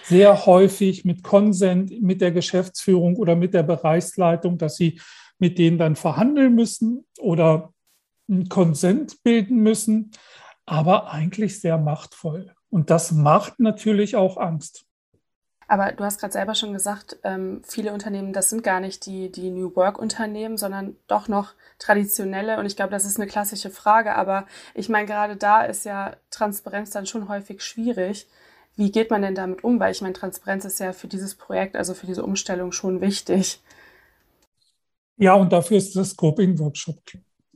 Sehr 0.04 0.46
häufig 0.46 1.06
mit 1.06 1.24
Konsent 1.24 2.02
mit 2.02 2.22
der 2.22 2.32
Geschäftsführung 2.32 3.18
oder 3.18 3.36
mit 3.36 3.54
der 3.54 3.64
Bereichsleitung, 3.64 4.58
dass 4.58 4.78
sie 4.78 5.02
mit 5.40 5.58
denen 5.58 5.78
dann 5.78 5.96
verhandeln 5.96 6.56
müssen 6.56 7.06
oder 7.20 7.74
einen 8.30 8.50
Konsent 8.50 9.24
bilden 9.24 9.58
müssen, 9.58 10.12
aber 10.66 11.12
eigentlich 11.12 11.60
sehr 11.60 11.78
machtvoll. 11.78 12.54
Und 12.70 12.90
das 12.90 13.12
macht 13.12 13.60
natürlich 13.60 14.16
auch 14.16 14.38
Angst. 14.38 14.88
Aber 15.70 15.92
du 15.92 16.04
hast 16.04 16.20
gerade 16.20 16.32
selber 16.32 16.56
schon 16.56 16.72
gesagt, 16.72 17.18
ähm, 17.24 17.62
viele 17.66 17.94
Unternehmen, 17.94 18.32
das 18.32 18.50
sind 18.50 18.64
gar 18.64 18.80
nicht 18.80 19.06
die, 19.06 19.32
die 19.32 19.50
New 19.50 19.76
Work-Unternehmen, 19.76 20.58
sondern 20.58 20.96
doch 21.08 21.28
noch 21.28 21.54
traditionelle. 21.78 22.58
Und 22.58 22.66
ich 22.66 22.78
glaube, 22.78 22.92
das 22.92 23.04
ist 23.04 23.20
eine 23.20 23.28
klassische 23.28 23.70
Frage. 23.70 24.16
Aber 24.16 24.46
ich 24.74 24.88
meine, 24.88 25.08
gerade 25.08 25.36
da 25.36 25.64
ist 25.64 25.84
ja 25.84 26.16
Transparenz 26.30 26.92
dann 26.92 27.06
schon 27.06 27.28
häufig 27.28 27.62
schwierig. 27.62 28.28
Wie 28.78 28.92
geht 28.92 29.12
man 29.12 29.22
denn 29.22 29.36
damit 29.36 29.64
um? 29.64 29.80
Weil 29.80 29.92
ich 29.92 30.02
meine, 30.02 30.14
Transparenz 30.14 30.64
ist 30.64 30.80
ja 30.80 30.94
für 30.94 31.08
dieses 31.08 31.36
Projekt, 31.36 31.76
also 31.76 31.94
für 31.94 32.06
diese 32.06 32.24
Umstellung 32.24 32.72
schon 32.72 33.02
wichtig. 33.02 33.62
Ja, 35.18 35.34
und 35.34 35.52
dafür 35.52 35.78
ist 35.78 35.96
das 35.96 36.12
Scoping-Workshop 36.12 37.02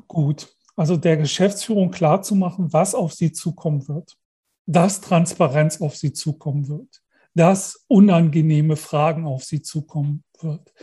gut. 0.07 0.55
Also 0.75 0.97
der 0.97 1.17
Geschäftsführung 1.17 1.91
klarzumachen, 1.91 2.73
was 2.73 2.95
auf 2.95 3.13
sie 3.13 3.31
zukommen 3.31 3.87
wird, 3.87 4.17
dass 4.65 5.01
Transparenz 5.01 5.81
auf 5.81 5.95
sie 5.95 6.13
zukommen 6.13 6.67
wird 6.67 7.01
dass 7.33 7.85
unangenehme 7.87 8.75
Fragen 8.75 9.25
auf 9.25 9.43
sie 9.43 9.61
zukommen 9.61 10.23
wird. 10.39 10.73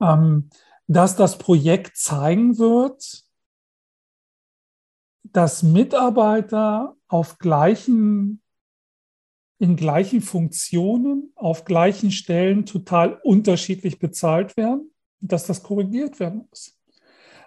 Ähm, 0.00 0.50
dass 0.86 1.16
das 1.16 1.38
Projekt 1.38 1.96
zeigen 1.96 2.58
wird, 2.58 3.24
dass 5.24 5.62
Mitarbeiter 5.62 6.96
auf 7.08 7.38
gleichen, 7.38 8.42
in 9.58 9.76
gleichen 9.76 10.22
Funktionen, 10.22 11.32
auf 11.34 11.64
gleichen 11.64 12.10
Stellen 12.10 12.64
total 12.64 13.20
unterschiedlich 13.22 13.98
bezahlt 13.98 14.56
werden 14.56 14.90
dass 15.20 15.46
das 15.46 15.62
korrigiert 15.62 16.20
werden 16.20 16.46
muss. 16.48 16.76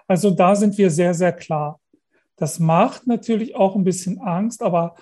Also 0.08 0.32
da 0.32 0.56
sind 0.56 0.78
wir 0.78 0.90
sehr, 0.90 1.14
sehr 1.14 1.34
klar. 1.34 1.80
Das 2.36 2.60
macht 2.60 3.08
natürlich 3.08 3.56
auch 3.56 3.76
ein 3.76 3.84
bisschen 3.84 4.20
Angst, 4.20 4.62
aber 4.62 4.96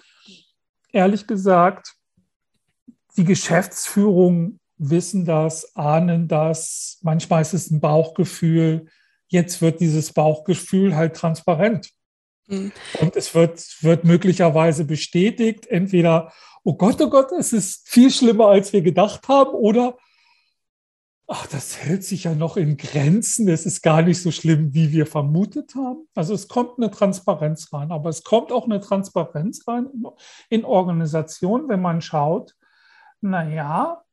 ehrlich 0.92 1.26
gesagt, 1.26 1.96
die 3.18 3.24
Geschäftsführung 3.24 4.60
wissen 4.78 5.26
das, 5.26 5.76
ahnen 5.76 6.28
das. 6.28 7.00
Manchmal 7.02 7.42
ist 7.42 7.54
es 7.54 7.70
ein 7.70 7.82
Bauchgefühl. 7.82 8.88
Jetzt 9.28 9.62
wird 9.62 9.80
dieses 9.80 10.14
Bauchgefühl 10.14 10.96
halt 10.96 11.16
transparent. 11.16 11.92
Mhm. 12.48 12.72
Und 13.00 13.16
es 13.16 13.36
wird, 13.36 13.62
wird 13.82 14.04
möglicherweise 14.06 14.86
bestätigt, 14.86 15.68
entweder, 15.68 16.34
oh 16.64 16.76
Gott, 16.76 17.02
oh 17.02 17.10
Gott, 17.10 17.32
es 17.32 17.54
ist 17.54 17.88
viel 17.88 18.10
schlimmer, 18.10 18.48
als 18.48 18.74
wir 18.74 18.82
gedacht 18.82 19.28
haben, 19.28 19.52
oder, 19.52 19.98
ach, 21.30 21.46
das 21.48 21.78
hält 21.78 22.04
sich 22.04 22.24
ja 22.24 22.34
noch 22.34 22.58
in 22.58 22.76
Grenzen, 22.76 23.48
es 23.48 23.66
ist 23.66 23.84
gar 23.84 24.02
nicht 24.02 24.22
so 24.22 24.32
schlimm, 24.32 24.74
wie 24.74 24.92
wir 24.92 25.06
vermutet 25.06 25.76
haben. 25.76 26.08
Also 26.16 26.34
es 26.34 26.48
kommt 26.48 26.78
eine 26.78 26.90
Transparenz 26.90 27.72
rein, 27.72 27.92
aber 27.92 28.10
es 28.10 28.24
kommt 28.24 28.52
auch 28.52 28.66
eine 28.66 28.80
Transparenz 28.80 29.68
rein 29.68 29.88
in 30.50 30.66
Organisationen, 30.66 31.70
wenn 31.70 31.82
man 31.82 32.02
schaut, 32.02 32.56
naja, 33.22 34.04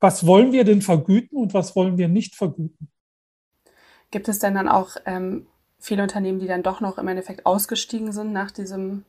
was 0.00 0.26
wollen 0.26 0.52
wir 0.52 0.64
denn 0.64 0.82
vergüten 0.82 1.38
und 1.38 1.54
was 1.54 1.76
wollen 1.76 1.96
wir 1.96 2.08
nicht 2.08 2.34
vergüten? 2.34 2.90
Gibt 4.10 4.28
es 4.28 4.40
denn 4.40 4.54
dann 4.54 4.68
auch 4.68 4.96
ähm, 5.06 5.46
viele 5.78 6.02
Unternehmen, 6.02 6.40
die 6.40 6.48
dann 6.48 6.62
doch 6.62 6.80
noch 6.80 6.98
im 6.98 7.08
Endeffekt 7.08 7.46
ausgestiegen 7.46 8.12
sind 8.12 8.32
nach 8.32 8.50
diesem 8.50 9.04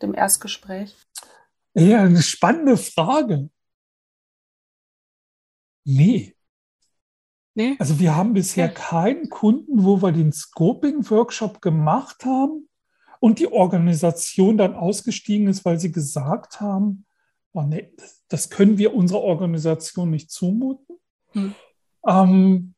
dem 0.00 0.14
Erstgespräch? 0.14 0.96
Ja, 1.74 2.02
eine 2.02 2.22
spannende 2.22 2.76
Frage. 2.76 3.50
Nee. 5.84 6.37
Nee? 7.58 7.74
Also 7.80 7.98
wir 7.98 8.14
haben 8.14 8.34
bisher 8.34 8.66
okay. 8.66 8.80
keinen 8.88 9.30
Kunden, 9.30 9.84
wo 9.84 10.00
wir 10.00 10.12
den 10.12 10.30
Scoping-Workshop 10.30 11.60
gemacht 11.60 12.24
haben 12.24 12.68
und 13.18 13.40
die 13.40 13.50
Organisation 13.50 14.56
dann 14.56 14.76
ausgestiegen 14.76 15.48
ist, 15.48 15.64
weil 15.64 15.80
sie 15.80 15.90
gesagt 15.90 16.60
haben, 16.60 17.04
oh 17.52 17.62
nee, 17.62 17.92
das 18.28 18.48
können 18.48 18.78
wir 18.78 18.94
unserer 18.94 19.22
Organisation 19.22 20.08
nicht 20.08 20.30
zumuten. 20.30 21.00
Hm. 21.32 21.54
Ähm, 22.06 22.74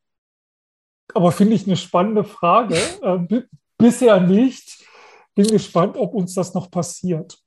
aber 1.12 1.30
finde 1.32 1.56
ich 1.56 1.66
eine 1.66 1.76
spannende 1.76 2.24
Frage. 2.24 2.78
Äh, 3.02 3.42
bisher 3.76 4.18
nicht. 4.18 4.82
Bin 5.34 5.48
gespannt, 5.48 5.98
ob 5.98 6.14
uns 6.14 6.32
das 6.32 6.54
noch 6.54 6.70
passiert. 6.70 7.38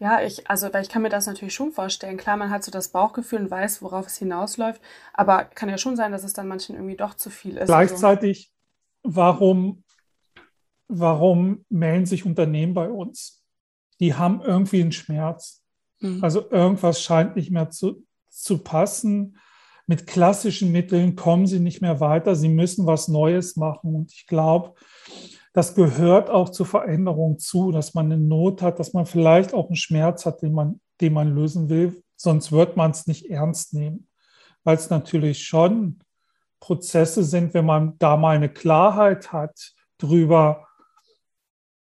Ja, 0.00 0.22
ich, 0.22 0.48
also, 0.48 0.72
weil 0.72 0.82
ich 0.82 0.88
kann 0.88 1.02
mir 1.02 1.08
das 1.08 1.26
natürlich 1.26 1.54
schon 1.54 1.72
vorstellen. 1.72 2.16
Klar, 2.16 2.36
man 2.36 2.50
hat 2.50 2.62
so 2.62 2.70
das 2.70 2.88
Bauchgefühl 2.88 3.40
und 3.40 3.50
weiß, 3.50 3.82
worauf 3.82 4.06
es 4.06 4.16
hinausläuft. 4.16 4.80
Aber 5.12 5.44
kann 5.44 5.68
ja 5.68 5.78
schon 5.78 5.96
sein, 5.96 6.12
dass 6.12 6.22
es 6.22 6.32
dann 6.32 6.46
manchen 6.46 6.76
irgendwie 6.76 6.96
doch 6.96 7.14
zu 7.14 7.30
viel 7.30 7.56
ist. 7.56 7.66
Gleichzeitig, 7.66 8.52
warum, 9.02 9.82
warum 10.86 11.64
melden 11.68 12.06
sich 12.06 12.24
Unternehmen 12.24 12.74
bei 12.74 12.88
uns? 12.88 13.44
Die 13.98 14.14
haben 14.14 14.40
irgendwie 14.40 14.82
einen 14.82 14.92
Schmerz. 14.92 15.64
Mhm. 15.98 16.22
Also 16.22 16.48
irgendwas 16.48 17.02
scheint 17.02 17.34
nicht 17.34 17.50
mehr 17.50 17.70
zu, 17.70 18.06
zu 18.30 18.58
passen. 18.58 19.36
Mit 19.88 20.06
klassischen 20.06 20.70
Mitteln 20.70 21.16
kommen 21.16 21.48
sie 21.48 21.58
nicht 21.58 21.82
mehr 21.82 21.98
weiter. 21.98 22.36
Sie 22.36 22.50
müssen 22.50 22.86
was 22.86 23.08
Neues 23.08 23.56
machen. 23.56 23.96
Und 23.96 24.12
ich 24.12 24.28
glaube, 24.28 24.74
das 25.58 25.74
gehört 25.74 26.30
auch 26.30 26.50
zur 26.50 26.66
Veränderung 26.66 27.40
zu, 27.40 27.72
dass 27.72 27.92
man 27.92 28.12
eine 28.12 28.16
Not 28.16 28.62
hat, 28.62 28.78
dass 28.78 28.92
man 28.92 29.06
vielleicht 29.06 29.54
auch 29.54 29.66
einen 29.66 29.74
Schmerz 29.74 30.24
hat, 30.24 30.40
den 30.40 30.52
man, 30.52 30.80
den 31.00 31.12
man 31.12 31.34
lösen 31.34 31.68
will. 31.68 32.00
Sonst 32.14 32.52
wird 32.52 32.76
man 32.76 32.92
es 32.92 33.08
nicht 33.08 33.28
ernst 33.28 33.74
nehmen. 33.74 34.06
Weil 34.62 34.76
es 34.76 34.88
natürlich 34.88 35.44
schon 35.44 35.98
Prozesse 36.60 37.24
sind, 37.24 37.54
wenn 37.54 37.66
man 37.66 37.98
da 37.98 38.16
mal 38.16 38.36
eine 38.36 38.48
Klarheit 38.48 39.32
hat 39.32 39.74
drüber, 39.98 40.68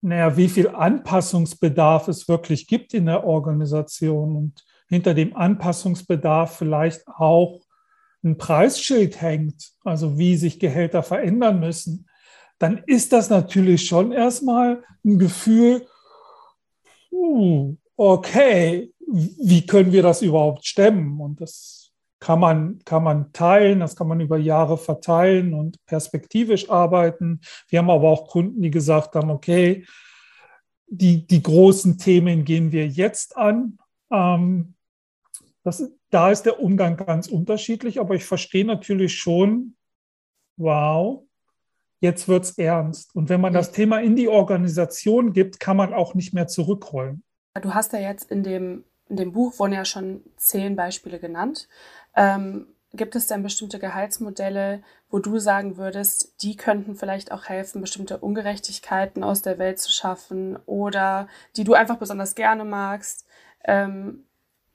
naja, 0.02 0.38
wie 0.38 0.48
viel 0.50 0.68
Anpassungsbedarf 0.68 2.08
es 2.08 2.28
wirklich 2.28 2.68
gibt 2.68 2.94
in 2.94 3.08
der 3.08 3.24
Organisation 3.24 4.36
und 4.36 4.64
hinter 4.90 5.16
dem 5.16 5.36
Anpassungsbedarf 5.36 6.56
vielleicht 6.56 7.08
auch 7.08 7.62
ein 8.24 8.38
Preisschild 8.38 9.20
hängt, 9.20 9.72
also 9.84 10.20
wie 10.20 10.38
sich 10.38 10.60
Gehälter 10.60 11.02
verändern 11.02 11.60
müssen, 11.60 12.06
dann 12.60 12.84
ist 12.86 13.14
das 13.14 13.30
natürlich 13.30 13.86
schon 13.88 14.12
erstmal 14.12 14.84
ein 15.04 15.20
Gefühl, 15.20 15.88
okay, 17.98 18.92
wie 19.08 19.66
können 19.66 19.92
wir 19.92 20.04
das 20.04 20.22
überhaupt 20.22 20.66
stemmen? 20.66 21.20
Und 21.20 21.42
das 21.42 21.92
kann 22.20 22.40
man, 22.40 22.80
kann 22.86 23.04
man 23.04 23.32
teilen, 23.34 23.82
das 23.82 23.96
kann 23.96 24.08
man 24.08 24.20
über 24.20 24.38
Jahre 24.38 24.78
verteilen 24.78 25.54
und 25.54 25.84
perspektivisch 25.86 26.70
arbeiten. 26.70 27.42
Wir 27.68 27.80
haben 27.80 27.90
aber 27.90 28.10
auch 28.10 28.28
Kunden, 28.28 28.62
die 28.62 28.72
gesagt 28.72 29.16
haben, 29.16 29.30
okay, 29.30 29.86
die, 30.88 31.28
die 31.28 31.44
großen 31.44 31.98
Themen 31.98 32.46
gehen 32.46 32.72
wir 32.72 32.88
jetzt 32.88 33.38
an. 33.38 33.78
Ähm, 34.12 34.76
das, 35.64 35.92
da 36.10 36.32
ist 36.32 36.44
der 36.44 36.60
Umgang 36.60 36.96
ganz 36.96 37.28
unterschiedlich, 37.28 38.00
aber 38.00 38.16
ich 38.16 38.24
verstehe 38.26 38.66
natürlich 38.66 39.18
schon, 39.18 39.76
wow, 40.58 41.25
jetzt 42.06 42.28
wird 42.28 42.46
es 42.46 42.58
ernst. 42.58 43.14
Und 43.16 43.30
wenn 43.30 43.42
man 43.42 43.52
das 43.52 43.72
Thema 43.72 44.02
in 44.02 44.16
die 44.16 44.30
Organisation 44.30 45.34
gibt, 45.34 45.60
kann 45.60 45.76
man 45.76 45.94
auch 45.94 46.14
nicht 46.14 46.34
mehr 46.34 46.48
zurückrollen. 46.48 47.24
Du 47.62 47.74
hast 47.74 47.94
ja 47.94 48.00
jetzt 48.00 48.32
in 48.32 48.44
dem 48.44 48.86
in 49.10 49.18
dem 49.18 49.34
Buch 49.34 49.60
wurden 49.60 49.74
ja 49.74 49.86
schon 49.86 50.24
zehn 50.38 50.76
Beispiele 50.76 51.20
genannt. 51.20 51.68
Ähm, 52.16 52.68
gibt 52.94 53.16
es 53.16 53.28
denn 53.28 53.44
bestimmte 53.44 53.80
Gehaltsmodelle, 53.80 54.82
wo 55.10 55.20
du 55.20 55.38
sagen 55.38 55.78
würdest, 55.78 56.42
die 56.42 56.56
könnten 56.56 56.96
vielleicht 56.96 57.32
auch 57.32 57.46
helfen, 57.46 57.82
bestimmte 57.82 58.18
Ungerechtigkeiten 58.18 59.24
aus 59.24 59.42
der 59.42 59.60
Welt 59.60 59.80
zu 59.80 59.92
schaffen 59.92 60.58
oder 60.66 61.28
die 61.56 61.64
du 61.64 61.74
einfach 61.74 61.98
besonders 61.98 62.36
gerne 62.36 62.64
magst? 62.64 63.28
Ähm, 63.64 64.26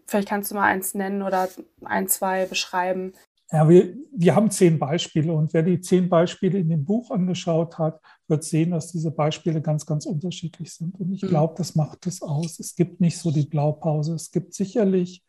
vielleicht 0.07 0.29
kannst 0.29 0.51
du 0.51 0.55
mal 0.55 0.65
eins 0.65 0.95
nennen 0.95 1.23
oder 1.23 1.49
ein, 1.85 2.09
zwei 2.09 2.47
beschreiben. 2.47 3.15
Ja, 3.53 3.69
wir, 3.69 3.97
wir 4.13 4.37
haben 4.37 4.51
zehn 4.51 4.79
Beispiele 4.79 5.33
und 5.33 5.53
wer 5.53 5.63
die 5.65 5.81
zehn 5.81 6.09
Beispiele 6.09 6.59
in 6.59 6.69
dem 6.69 6.85
Buch 6.85 7.11
angeschaut 7.11 7.79
hat, 7.79 8.01
wird 8.29 8.45
sehen, 8.45 8.71
dass 8.71 8.93
diese 8.93 9.11
Beispiele 9.11 9.61
ganz, 9.61 9.87
ganz 9.87 10.07
unterschiedlich 10.07 10.73
sind. 10.73 10.99
Und 11.01 11.13
ich 11.13 11.23
mhm. 11.23 11.29
glaube, 11.29 11.55
das 11.57 11.75
macht 11.75 12.07
es 12.07 12.23
aus. 12.23 12.61
Es 12.61 12.77
gibt 12.77 13.01
nicht 13.01 13.19
so 13.19 13.33
die 13.33 13.47
Blaupause. 13.47 14.15
Es 14.15 14.31
gibt 14.31 14.55
sicherlich 14.55 15.25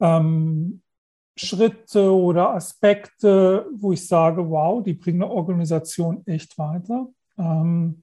ähm, 0.00 0.82
Schritte 1.36 2.14
oder 2.14 2.50
Aspekte, 2.50 3.66
wo 3.72 3.92
ich 3.92 4.06
sage, 4.06 4.50
wow, 4.50 4.82
die 4.82 4.92
bringen 4.92 5.22
eine 5.22 5.32
Organisation 5.32 6.26
echt 6.26 6.58
weiter. 6.58 7.08
Ähm, 7.38 8.02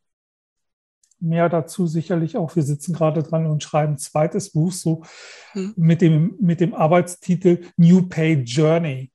mehr 1.20 1.50
dazu 1.50 1.86
sicherlich 1.86 2.38
auch. 2.38 2.56
Wir 2.56 2.64
sitzen 2.64 2.94
gerade 2.94 3.24
dran 3.24 3.46
und 3.46 3.62
schreiben 3.62 3.94
ein 3.94 3.98
zweites 3.98 4.52
Buch 4.52 4.72
so 4.72 5.04
mhm. 5.54 5.74
mit, 5.76 6.02
dem, 6.02 6.36
mit 6.40 6.62
dem 6.62 6.74
Arbeitstitel 6.74 7.62
New 7.78 8.08
Pay 8.08 8.44
Journey. 8.44 9.12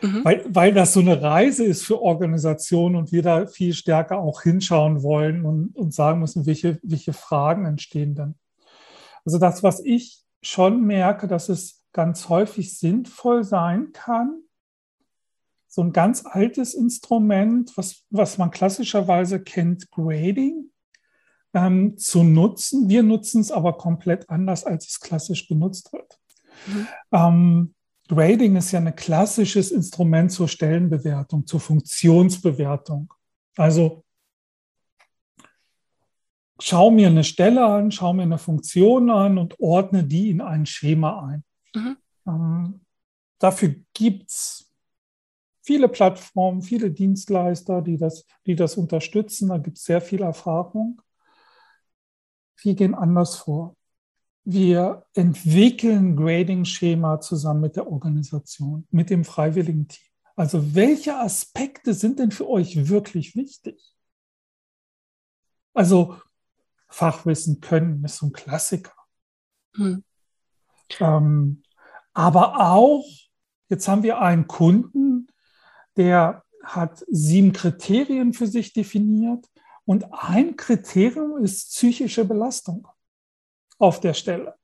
Mhm. 0.00 0.24
Weil, 0.24 0.44
weil 0.48 0.72
das 0.72 0.92
so 0.92 1.00
eine 1.00 1.20
Reise 1.20 1.64
ist 1.64 1.84
für 1.84 2.00
Organisationen 2.00 2.96
und 2.96 3.12
wir 3.12 3.22
da 3.22 3.46
viel 3.46 3.74
stärker 3.74 4.18
auch 4.18 4.42
hinschauen 4.42 5.02
wollen 5.02 5.44
und, 5.44 5.76
und 5.76 5.92
sagen 5.92 6.20
müssen, 6.20 6.46
welche, 6.46 6.78
welche 6.82 7.12
Fragen 7.12 7.66
entstehen 7.66 8.14
denn. 8.14 8.34
Also 9.24 9.38
das, 9.38 9.62
was 9.62 9.80
ich 9.80 10.22
schon 10.42 10.82
merke, 10.82 11.26
dass 11.26 11.48
es 11.48 11.82
ganz 11.92 12.28
häufig 12.28 12.78
sinnvoll 12.78 13.44
sein 13.44 13.92
kann, 13.92 14.42
so 15.66 15.82
ein 15.82 15.92
ganz 15.92 16.24
altes 16.24 16.74
Instrument, 16.74 17.76
was, 17.76 18.04
was 18.10 18.38
man 18.38 18.50
klassischerweise 18.50 19.40
kennt, 19.40 19.90
Grading, 19.90 20.70
ähm, 21.54 21.96
zu 21.98 22.22
nutzen. 22.22 22.88
Wir 22.88 23.02
nutzen 23.02 23.40
es 23.40 23.50
aber 23.50 23.76
komplett 23.76 24.30
anders, 24.30 24.64
als 24.64 24.88
es 24.88 25.00
klassisch 25.00 25.48
benutzt 25.48 25.92
wird. 25.92 26.18
Mhm. 26.66 26.88
Ähm, 27.12 27.74
Grading 28.08 28.56
ist 28.56 28.72
ja 28.72 28.80
ein 28.80 28.96
klassisches 28.96 29.70
Instrument 29.70 30.32
zur 30.32 30.48
Stellenbewertung, 30.48 31.46
zur 31.46 31.60
Funktionsbewertung. 31.60 33.12
Also 33.56 34.04
schau 36.58 36.90
mir 36.90 37.08
eine 37.08 37.24
Stelle 37.24 37.64
an, 37.66 37.90
schau 37.92 38.14
mir 38.14 38.22
eine 38.22 38.38
Funktion 38.38 39.10
an 39.10 39.36
und 39.36 39.60
ordne 39.60 40.04
die 40.04 40.30
in 40.30 40.40
ein 40.40 40.64
Schema 40.64 41.28
ein. 41.28 41.44
Mhm. 41.74 41.96
Ähm, 42.26 42.80
dafür 43.38 43.74
gibt 43.92 44.30
es 44.30 44.72
viele 45.62 45.88
Plattformen, 45.88 46.62
viele 46.62 46.90
Dienstleister, 46.90 47.82
die 47.82 47.98
das, 47.98 48.26
die 48.46 48.56
das 48.56 48.78
unterstützen. 48.78 49.50
Da 49.50 49.58
gibt 49.58 49.76
es 49.76 49.84
sehr 49.84 50.00
viel 50.00 50.22
Erfahrung. 50.22 51.02
Wir 52.62 52.74
gehen 52.74 52.94
anders 52.94 53.36
vor 53.36 53.76
wir 54.50 55.04
entwickeln 55.12 56.16
Grading-Schema 56.16 57.20
zusammen 57.20 57.60
mit 57.60 57.76
der 57.76 57.86
Organisation, 57.86 58.88
mit 58.90 59.10
dem 59.10 59.26
freiwilligen 59.26 59.88
Team. 59.88 60.06
Also 60.36 60.74
welche 60.74 61.16
Aspekte 61.18 61.92
sind 61.92 62.18
denn 62.18 62.30
für 62.30 62.48
euch 62.48 62.88
wirklich 62.88 63.36
wichtig? 63.36 63.94
Also 65.74 66.16
Fachwissen 66.88 67.60
können 67.60 68.02
ist 68.04 68.16
so 68.16 68.26
ein 68.26 68.32
Klassiker. 68.32 68.94
Hm. 69.74 70.02
Ähm, 70.98 71.62
aber 72.14 72.58
auch, 72.70 73.04
jetzt 73.68 73.86
haben 73.86 74.02
wir 74.02 74.18
einen 74.22 74.46
Kunden, 74.46 75.26
der 75.98 76.42
hat 76.64 77.04
sieben 77.08 77.52
Kriterien 77.52 78.32
für 78.32 78.46
sich 78.46 78.72
definiert 78.72 79.46
und 79.84 80.06
ein 80.10 80.56
Kriterium 80.56 81.44
ist 81.44 81.68
psychische 81.68 82.24
Belastung 82.24 82.88
auf 83.78 84.00
der 84.00 84.14
Stelle. 84.14 84.54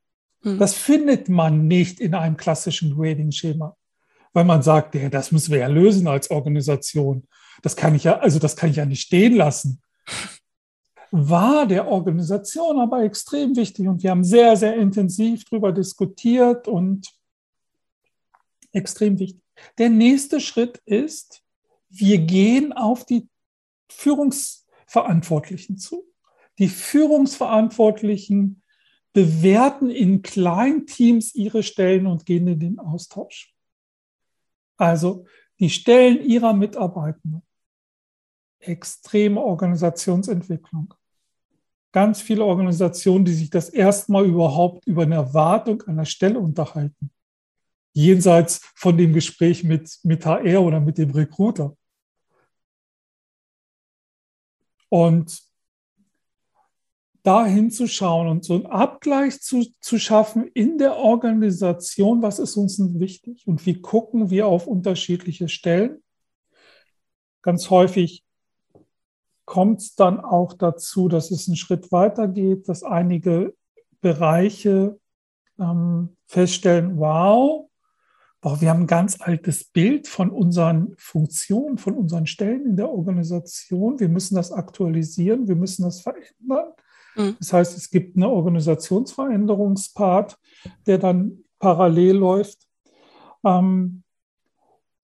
Mhm. 0.43 0.59
Das 0.59 0.75
findet 0.75 1.29
man 1.29 1.67
nicht 1.67 2.01
in 2.01 2.15
einem 2.15 2.37
klassischen 2.37 2.95
Grading-Schema, 2.95 3.77
weil 4.33 4.45
man 4.45 4.63
sagt, 4.63 4.95
ja, 4.95 5.09
das 5.09 5.33
müssen 5.33 5.53
wir 5.53 5.61
ja 5.61 5.69
lösen 5.69 6.07
als 6.07 6.31
Organisation. 6.31 7.27
Das 7.63 7.77
kann 7.77 7.95
ich 7.95 8.05
ja, 8.05 8.19
also 8.19 8.39
das 8.39 8.57
kann 8.57 8.71
ich 8.71 8.77
ja 8.77 8.85
nicht 8.85 9.03
stehen 9.03 9.37
lassen. 9.37 9.81
War 11.11 11.67
der 11.67 11.87
Organisation 11.87 12.81
aber 12.81 13.05
extrem 13.05 13.55
wichtig 13.57 13.87
und 13.87 14.03
wir 14.03 14.11
haben 14.11 14.25
sehr, 14.25 14.57
sehr 14.57 14.77
intensiv 14.77 15.45
darüber 15.45 15.73
diskutiert 15.73 16.67
und 16.67 17.09
extrem 18.73 19.19
wichtig. 19.19 19.41
Der 19.79 19.89
nächste 19.89 20.41
Schritt 20.41 20.83
ist, 20.85 21.43
wir 21.89 22.19
gehen 22.19 22.73
auf 22.73 23.07
die 23.07 23.29
Führungsverantwortlichen 23.89 25.79
zu. 25.79 26.05
Die 26.59 26.69
Führungsverantwortlichen 26.69 28.64
bewerten 29.15 29.91
in 29.91 30.23
Kleinteams 30.23 31.35
ihre 31.35 31.63
Stellen 31.63 32.07
und 32.07 32.27
gehen 32.27 32.47
in 32.49 32.59
den 32.59 32.79
Austausch. 32.79 33.55
Also 34.77 35.25
die 35.61 35.71
Stellen 35.71 36.23
ihrer 36.23 36.53
Mitarbeitenden. 36.53 37.43
Extreme 38.59 39.41
Organisationsentwicklung. 39.41 40.93
Ganz 41.93 42.21
viele 42.21 42.45
Organisationen, 42.45 43.25
die 43.25 43.35
sich 43.35 43.51
das 43.51 43.69
erstmal 43.69 44.27
überhaupt 44.27 44.85
über 44.85 45.05
eine 45.05 45.15
Erwartung 45.15 45.83
einer 45.83 46.07
Stelle 46.07 46.41
unterhalten. 46.41 47.13
Jenseits 47.93 48.63
von 48.75 48.99
dem 48.99 49.13
Gespräch 49.13 49.63
mit, 49.63 49.97
mit 50.03 50.27
HR 50.27 50.61
oder 50.61 50.81
mit 50.81 50.99
dem 50.99 51.11
Recruiter. 51.11 51.77
Und 54.89 55.44
da 57.25 57.47
hinzuschauen 57.47 58.29
und 58.29 58.45
so 58.45 58.55
einen 58.55 58.67
Abgleich 58.67 59.41
zu, 59.41 59.65
zu 59.81 59.99
schaffen 59.99 60.47
in 60.53 60.77
der 60.77 60.99
Organisation, 60.99 62.21
was 62.21 62.39
ist 62.39 62.57
uns 62.57 62.79
wichtig 63.01 63.47
und 63.47 63.65
wie 63.65 63.81
gucken 63.81 64.29
wir 64.29 64.47
auf 64.47 64.67
unterschiedliche 64.67 65.49
Stellen. 65.49 66.03
Ganz 67.41 67.71
häufig 67.71 68.25
kommt 69.47 69.81
es 69.81 69.95
dann 69.95 70.21
auch 70.21 70.53
dazu, 70.53 71.09
dass 71.09 71.31
es 71.31 71.49
einen 71.49 71.57
Schritt 71.57 71.91
weiter 71.93 72.29
geht, 72.29 72.69
dass 72.69 72.83
einige 72.83 73.55
Bereiche 74.03 74.99
ähm, 75.59 76.17
feststellen, 76.27 76.99
wow, 76.99 77.71
boah, 78.43 78.61
wir 78.61 78.69
haben 78.69 78.83
ein 78.83 78.87
ganz 78.87 79.19
altes 79.23 79.65
Bild 79.65 80.09
von 80.09 80.29
unseren 80.29 80.95
Funktionen, 80.99 81.79
von 81.79 81.95
unseren 81.95 82.27
Stellen 82.27 82.67
in 82.67 82.77
der 82.77 82.91
Organisation. 82.91 83.99
Wir 83.99 84.11
müssen 84.11 84.35
das 84.35 84.53
aktualisieren, 84.53 85.49
wir 85.49 85.57
müssen 85.57 85.85
das 85.85 86.03
verändern. 86.03 86.75
Mhm. 87.15 87.37
Das 87.39 87.53
heißt, 87.53 87.77
es 87.77 87.91
gibt 87.91 88.17
einen 88.17 88.25
Organisationsveränderungspart, 88.25 90.39
der 90.87 90.97
dann 90.99 91.45
parallel 91.59 92.17
läuft. 92.17 92.67
Ähm, 93.45 94.01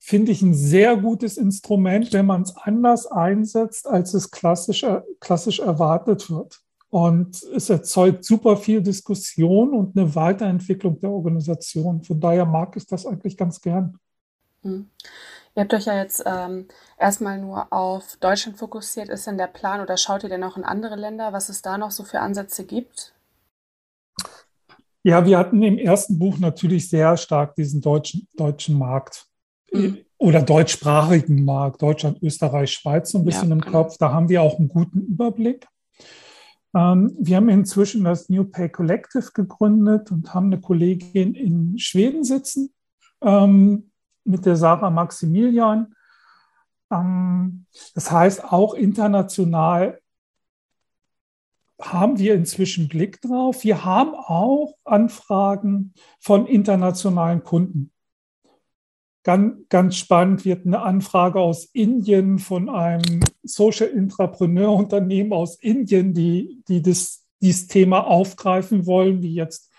Finde 0.02 0.32
ich 0.32 0.40
ein 0.40 0.54
sehr 0.54 0.96
gutes 0.96 1.36
Instrument, 1.36 2.10
wenn 2.14 2.24
man 2.24 2.40
es 2.42 2.56
anders 2.56 3.06
einsetzt, 3.06 3.86
als 3.86 4.14
es 4.14 4.30
klassisch, 4.30 4.84
klassisch 5.20 5.60
erwartet 5.60 6.30
wird. 6.30 6.58
Und 6.88 7.42
es 7.54 7.68
erzeugt 7.70 8.24
super 8.24 8.56
viel 8.56 8.82
Diskussion 8.82 9.74
und 9.74 9.96
eine 9.96 10.12
Weiterentwicklung 10.14 10.98
der 11.00 11.10
Organisation. 11.10 12.02
Von 12.02 12.18
daher 12.18 12.46
mag 12.46 12.76
ich 12.76 12.86
das 12.86 13.04
eigentlich 13.06 13.36
ganz 13.36 13.60
gern. 13.60 13.98
Mhm. 14.62 14.88
Ihr 15.56 15.62
habt 15.62 15.74
euch 15.74 15.86
ja 15.86 15.96
jetzt 15.96 16.22
ähm, 16.26 16.68
erstmal 16.98 17.38
nur 17.38 17.72
auf 17.72 18.16
Deutschland 18.20 18.58
fokussiert. 18.58 19.08
Ist 19.08 19.26
denn 19.26 19.38
der 19.38 19.48
Plan 19.48 19.80
oder 19.80 19.96
schaut 19.96 20.22
ihr 20.22 20.28
denn 20.28 20.44
auch 20.44 20.56
in 20.56 20.64
andere 20.64 20.96
Länder, 20.96 21.32
was 21.32 21.48
es 21.48 21.60
da 21.60 21.76
noch 21.76 21.90
so 21.90 22.04
für 22.04 22.20
Ansätze 22.20 22.64
gibt? 22.64 23.12
Ja, 25.02 25.24
wir 25.24 25.38
hatten 25.38 25.62
im 25.62 25.78
ersten 25.78 26.18
Buch 26.18 26.38
natürlich 26.38 26.88
sehr 26.88 27.16
stark 27.16 27.54
diesen 27.54 27.80
deutschen, 27.80 28.28
deutschen 28.36 28.78
Markt 28.78 29.26
mhm. 29.72 29.98
oder 30.18 30.42
deutschsprachigen 30.42 31.44
Markt, 31.44 31.82
Deutschland, 31.82 32.22
Österreich, 32.22 32.72
Schweiz 32.72 33.10
so 33.10 33.18
ein 33.18 33.24
bisschen 33.24 33.48
ja, 33.48 33.54
im 33.54 33.60
genau. 33.60 33.82
Kopf. 33.82 33.96
Da 33.98 34.12
haben 34.12 34.28
wir 34.28 34.42
auch 34.42 34.58
einen 34.58 34.68
guten 34.68 35.00
Überblick. 35.00 35.66
Ähm, 36.76 37.16
wir 37.18 37.36
haben 37.36 37.48
inzwischen 37.48 38.04
das 38.04 38.28
New 38.28 38.44
Pay 38.44 38.68
Collective 38.68 39.30
gegründet 39.34 40.12
und 40.12 40.32
haben 40.34 40.46
eine 40.46 40.60
Kollegin 40.60 41.34
in 41.34 41.78
Schweden 41.78 42.22
sitzen, 42.22 42.72
ähm, 43.22 43.89
mit 44.24 44.46
der 44.46 44.56
Sarah 44.56 44.90
Maximilian. 44.90 45.94
Ähm, 46.90 47.66
das 47.94 48.10
heißt, 48.10 48.44
auch 48.44 48.74
international 48.74 50.00
haben 51.80 52.18
wir 52.18 52.34
inzwischen 52.34 52.88
Blick 52.88 53.20
drauf. 53.22 53.64
Wir 53.64 53.84
haben 53.84 54.14
auch 54.14 54.74
Anfragen 54.84 55.94
von 56.18 56.46
internationalen 56.46 57.42
Kunden. 57.42 57.90
Ganz, 59.22 59.68
ganz 59.68 59.96
spannend 59.96 60.44
wird 60.44 60.66
eine 60.66 60.80
Anfrage 60.80 61.40
aus 61.40 61.66
Indien 61.66 62.38
von 62.38 62.70
einem 62.70 63.20
Social 63.42 63.88
Intrapreneur 63.88 64.72
Unternehmen 64.72 65.32
aus 65.32 65.56
Indien, 65.56 66.14
die, 66.14 66.62
die 66.68 66.80
das, 66.80 67.26
dieses 67.40 67.66
Thema 67.66 68.06
aufgreifen 68.06 68.86
wollen, 68.86 69.20
die 69.20 69.34
jetzt 69.34 69.70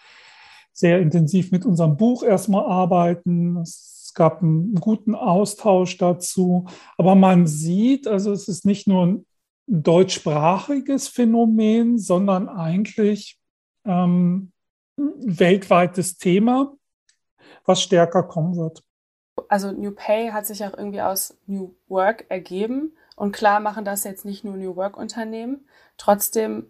sehr 0.74 1.00
intensiv 1.00 1.52
mit 1.52 1.66
unserem 1.66 1.98
Buch 1.98 2.24
erstmal 2.24 2.66
arbeiten. 2.66 3.58
Es 4.12 4.16
gab 4.16 4.42
einen 4.42 4.76
guten 4.76 5.16
Austausch 5.16 5.98
dazu. 5.98 6.68
Aber 6.98 7.16
man 7.16 7.48
sieht, 7.48 8.08
also 8.08 8.34
es 8.34 8.50
ist 8.50 8.66
nicht 8.66 8.86
nur 8.86 9.08
ein 9.08 9.26
deutschsprachiges 9.68 11.08
Phänomen, 11.08 11.98
sondern 11.98 12.50
eigentlich 12.50 13.40
ähm, 13.86 14.52
weltweites 14.98 16.18
Thema, 16.18 16.74
was 17.64 17.82
stärker 17.82 18.24
kommen 18.24 18.58
wird. 18.58 18.84
Also 19.48 19.72
New 19.72 19.92
Pay 19.92 20.32
hat 20.32 20.46
sich 20.46 20.66
auch 20.66 20.78
irgendwie 20.78 21.02
aus 21.02 21.38
New 21.48 21.74
Work 21.88 22.26
ergeben. 22.28 22.92
Und 23.16 23.32
klar 23.32 23.62
machen 23.62 23.86
das 23.86 24.04
jetzt 24.04 24.26
nicht 24.26 24.44
nur 24.44 24.58
New 24.58 24.76
Work 24.76 24.98
Unternehmen. 24.98 25.66
Trotzdem 25.96 26.66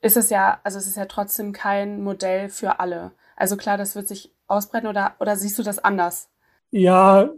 ist 0.00 0.16
es 0.16 0.30
ja, 0.30 0.58
also 0.64 0.78
es 0.78 0.86
ist 0.86 0.96
ja 0.96 1.04
trotzdem 1.04 1.52
kein 1.52 2.02
Modell 2.02 2.48
für 2.48 2.80
alle. 2.80 3.12
Also 3.36 3.58
klar, 3.58 3.76
das 3.76 3.94
wird 3.94 4.08
sich 4.08 4.32
ausbreiten 4.46 4.86
oder, 4.86 5.16
oder 5.20 5.36
siehst 5.36 5.58
du 5.58 5.62
das 5.62 5.78
anders? 5.78 6.30
Ja, 6.70 7.30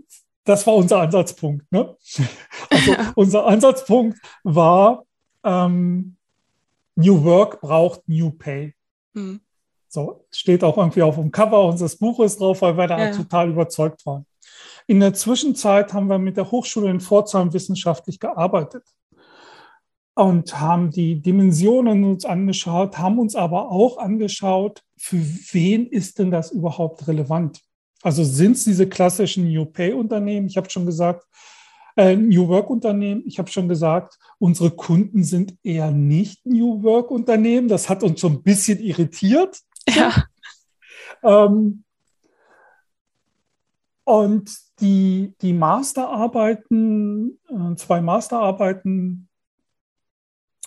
das 0.45 0.67
war 0.67 0.75
unser 0.75 1.01
Ansatzpunkt. 1.01 1.71
Ne? 1.71 1.97
Also 2.71 2.95
unser 3.15 3.47
Ansatzpunkt 3.47 4.19
war, 4.45 5.05
ähm, 5.45 6.17
New 6.97 7.25
Work 7.25 7.61
braucht 7.61 8.07
New 8.09 8.31
Pay. 8.31 8.75
Hm. 9.15 9.41
So 9.89 10.27
steht 10.31 10.63
auch 10.65 10.77
irgendwie 10.77 11.03
auf 11.03 11.17
dem 11.17 11.31
Cover 11.31 11.65
unseres 11.65 11.97
Buches 11.97 12.37
drauf, 12.37 12.61
weil 12.63 12.77
wir 12.77 12.87
da 12.87 12.99
ja. 12.99 13.11
total 13.13 13.51
überzeugt 13.51 14.05
waren. 14.05 14.27
In 14.87 15.01
der 15.01 15.15
Zwischenzeit 15.15 15.93
haben 15.93 16.09
wir 16.09 16.19
mit 16.19 16.37
der 16.37 16.51
Hochschule 16.51 16.91
in 16.91 17.01
Pforzheim 17.01 17.53
wissenschaftlich 17.53 18.21
gearbeitet 18.21 18.85
und 20.15 20.59
haben 20.59 20.91
die 20.91 21.21
Dimensionen 21.21 22.05
uns 22.05 22.25
angeschaut, 22.25 22.99
haben 22.99 23.19
uns 23.19 23.35
aber 23.35 23.71
auch 23.71 23.99
angeschaut, 23.99 24.83
für 24.97 25.21
wen 25.53 25.87
ist 25.87 26.19
denn 26.19 26.31
das 26.31 26.51
überhaupt 26.51 27.07
relevant? 27.07 27.61
Also 28.03 28.23
sind 28.25 28.53
es 28.53 28.65
diese 28.65 28.89
klassischen 28.89 29.49
New 29.49 29.65
Pay-Unternehmen? 29.65 30.47
Ich 30.47 30.57
habe 30.57 30.71
schon 30.71 30.87
gesagt, 30.87 31.27
äh, 31.97 32.15
New 32.15 32.47
Work-Unternehmen. 32.47 33.25
Ich 33.27 33.39
habe 33.39 33.51
schon 33.51 33.69
gesagt, 33.69 34.19
unsere 34.39 34.71
Kunden 34.71 35.25
sind 35.25 35.57
eher 35.65 35.91
nicht 35.91 36.47
New 36.47 36.83
Work-Unternehmen. 36.83 37.67
Das 37.67 37.89
hat 37.89 38.05
uns 38.05 38.21
so 38.21 38.29
ein 38.29 38.43
bisschen 38.43 38.79
irritiert. 38.79 39.59
Ja. 39.89 40.25
Ähm, 41.25 41.83
und 44.05 44.51
die, 44.81 45.35
die 45.43 45.53
Masterarbeiten, 45.53 47.41
äh, 47.49 47.75
zwei 47.75 48.01
Masterarbeiten 48.01 49.29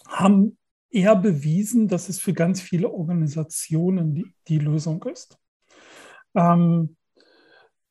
haben 0.08 0.58
eher 0.90 1.16
bewiesen, 1.16 1.88
dass 1.88 2.10
es 2.10 2.20
für 2.20 2.34
ganz 2.34 2.60
viele 2.60 2.92
Organisationen 2.92 4.14
die, 4.14 4.34
die 4.50 4.60
Lösung 4.60 5.02
ist. 5.04 5.38
Ähm, 6.36 6.98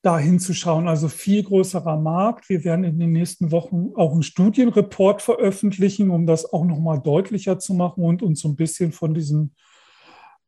da 0.03 0.19
hinzuschauen, 0.19 0.89
also 0.89 1.09
viel 1.09 1.43
größerer 1.43 1.99
Markt. 1.99 2.49
Wir 2.49 2.65
werden 2.65 2.85
in 2.85 2.99
den 2.99 3.13
nächsten 3.13 3.53
Wochen 3.53 3.91
auch 3.97 4.13
einen 4.13 4.23
Studienreport 4.23 5.21
veröffentlichen, 5.21 6.11
um 6.11 6.27
das 6.27 6.51
auch 6.51 6.65
nochmal 6.65 7.01
deutlicher 7.01 7.59
zu 7.59 7.75
machen 7.75 8.05
und 8.05 8.23
uns 8.23 8.41
so 8.41 8.49
ein 8.49 8.57
bisschen 8.57 8.93
von 8.93 9.13
diesem 9.13 9.53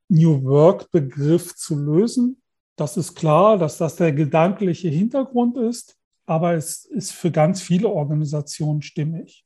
New 0.09 0.43
Work-Begriff 0.45 1.55
zu 1.55 1.79
lösen. 1.79 2.41
Das 2.77 2.97
ist 2.97 3.15
klar, 3.15 3.59
dass 3.59 3.77
das 3.77 3.97
der 3.97 4.13
gedankliche 4.13 4.89
Hintergrund 4.89 5.59
ist, 5.59 5.99
aber 6.25 6.55
es 6.55 6.87
ist 6.87 7.13
für 7.13 7.31
ganz 7.31 7.61
viele 7.61 7.89
Organisationen 7.89 8.81
stimmig. 8.81 9.45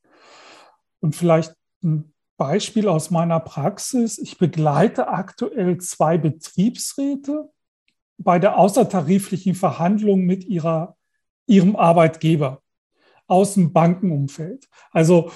Und 1.01 1.15
vielleicht 1.15 1.53
ein 1.83 2.13
Beispiel 2.37 2.87
aus 2.87 3.11
meiner 3.11 3.39
Praxis. 3.39 4.17
Ich 4.19 4.37
begleite 4.37 5.09
aktuell 5.09 5.79
zwei 5.79 6.17
Betriebsräte 6.17 7.49
bei 8.17 8.39
der 8.39 8.57
außertariflichen 8.57 9.55
Verhandlung 9.55 10.21
mit 10.21 10.45
ihrer, 10.45 10.97
ihrem 11.45 11.75
Arbeitgeber 11.75 12.61
aus 13.27 13.53
dem 13.53 13.73
Bankenumfeld. 13.73 14.67
Also 14.91 15.31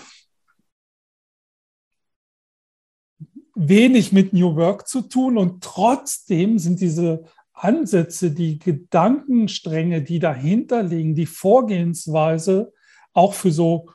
wenig 3.56 4.12
mit 4.12 4.34
New 4.34 4.56
Work 4.56 4.88
zu 4.88 5.02
tun 5.02 5.38
und 5.38 5.64
trotzdem 5.64 6.58
sind 6.58 6.82
diese 6.82 7.26
Ansätze, 7.54 8.32
die 8.32 8.58
Gedankenstränge, 8.58 10.02
die 10.02 10.20
dahinter 10.20 10.82
liegen, 10.82 11.14
die 11.14 11.28
Vorgehensweise 11.28 12.74
auch 13.14 13.34
für 13.34 13.52
so 13.52 13.90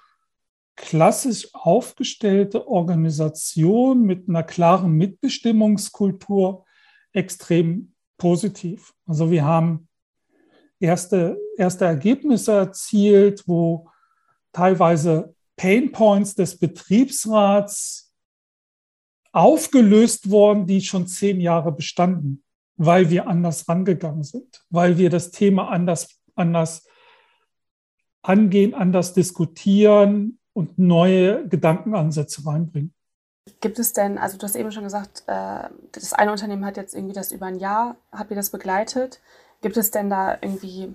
klassisch 0.76 1.48
aufgestellte 1.54 2.68
Organisation 2.68 4.02
mit 4.02 4.28
einer 4.28 4.42
klaren 4.42 4.92
Mitbestimmungskultur 4.92 6.64
extrem 7.12 7.95
positiv. 8.18 8.92
Also 9.06 9.30
wir 9.30 9.44
haben 9.44 9.88
erste, 10.80 11.38
erste 11.56 11.84
Ergebnisse 11.84 12.52
erzielt, 12.52 13.42
wo 13.46 13.88
teilweise 14.52 15.34
Pain 15.56 15.92
Points 15.92 16.34
des 16.34 16.58
Betriebsrats 16.58 18.14
aufgelöst 19.32 20.30
worden, 20.30 20.66
die 20.66 20.80
schon 20.80 21.06
zehn 21.06 21.40
Jahre 21.40 21.72
bestanden, 21.72 22.42
weil 22.76 23.10
wir 23.10 23.26
anders 23.26 23.68
rangegangen 23.68 24.22
sind, 24.22 24.64
weil 24.70 24.98
wir 24.98 25.10
das 25.10 25.30
Thema 25.30 25.68
anders, 25.68 26.22
anders 26.34 26.86
angehen, 28.22 28.74
anders 28.74 29.12
diskutieren, 29.12 30.38
und 30.56 30.78
neue 30.78 31.46
Gedankenansätze 31.46 32.46
reinbringen. 32.46 32.94
Gibt 33.60 33.78
es 33.78 33.92
denn, 33.92 34.18
also 34.18 34.36
du 34.38 34.44
hast 34.44 34.56
eben 34.56 34.72
schon 34.72 34.84
gesagt, 34.84 35.22
äh, 35.26 35.68
das 35.92 36.12
eine 36.12 36.32
Unternehmen 36.32 36.64
hat 36.64 36.76
jetzt 36.76 36.94
irgendwie 36.94 37.14
das 37.14 37.30
über 37.30 37.46
ein 37.46 37.58
Jahr, 37.58 37.96
habt 38.10 38.30
ihr 38.30 38.36
das 38.36 38.50
begleitet? 38.50 39.20
Gibt 39.62 39.76
es 39.76 39.90
denn 39.90 40.10
da 40.10 40.36
irgendwie, 40.40 40.94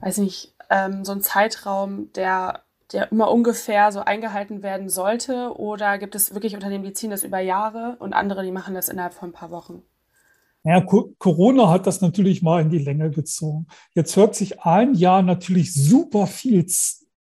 weiß 0.00 0.18
nicht, 0.18 0.54
ähm, 0.70 1.04
so 1.04 1.12
einen 1.12 1.22
Zeitraum, 1.22 2.12
der, 2.14 2.60
der 2.92 3.12
immer 3.12 3.30
ungefähr 3.30 3.92
so 3.92 4.00
eingehalten 4.00 4.62
werden 4.62 4.88
sollte? 4.88 5.56
Oder 5.56 5.98
gibt 5.98 6.14
es 6.14 6.34
wirklich 6.34 6.54
Unternehmen, 6.54 6.84
die 6.84 6.92
ziehen 6.92 7.10
das 7.10 7.24
über 7.24 7.38
Jahre 7.38 7.96
und 8.00 8.12
andere, 8.12 8.44
die 8.44 8.52
machen 8.52 8.74
das 8.74 8.88
innerhalb 8.88 9.14
von 9.14 9.30
ein 9.30 9.34
paar 9.34 9.50
Wochen? 9.50 9.82
Ja, 10.62 10.80
Corona 10.82 11.70
hat 11.70 11.86
das 11.86 12.02
natürlich 12.02 12.42
mal 12.42 12.60
in 12.60 12.70
die 12.70 12.78
Länge 12.78 13.10
gezogen. 13.10 13.66
Jetzt 13.94 14.16
hört 14.16 14.34
sich 14.34 14.60
ein 14.62 14.94
Jahr 14.94 15.22
natürlich 15.22 15.72
super 15.72 16.26
viel, 16.26 16.66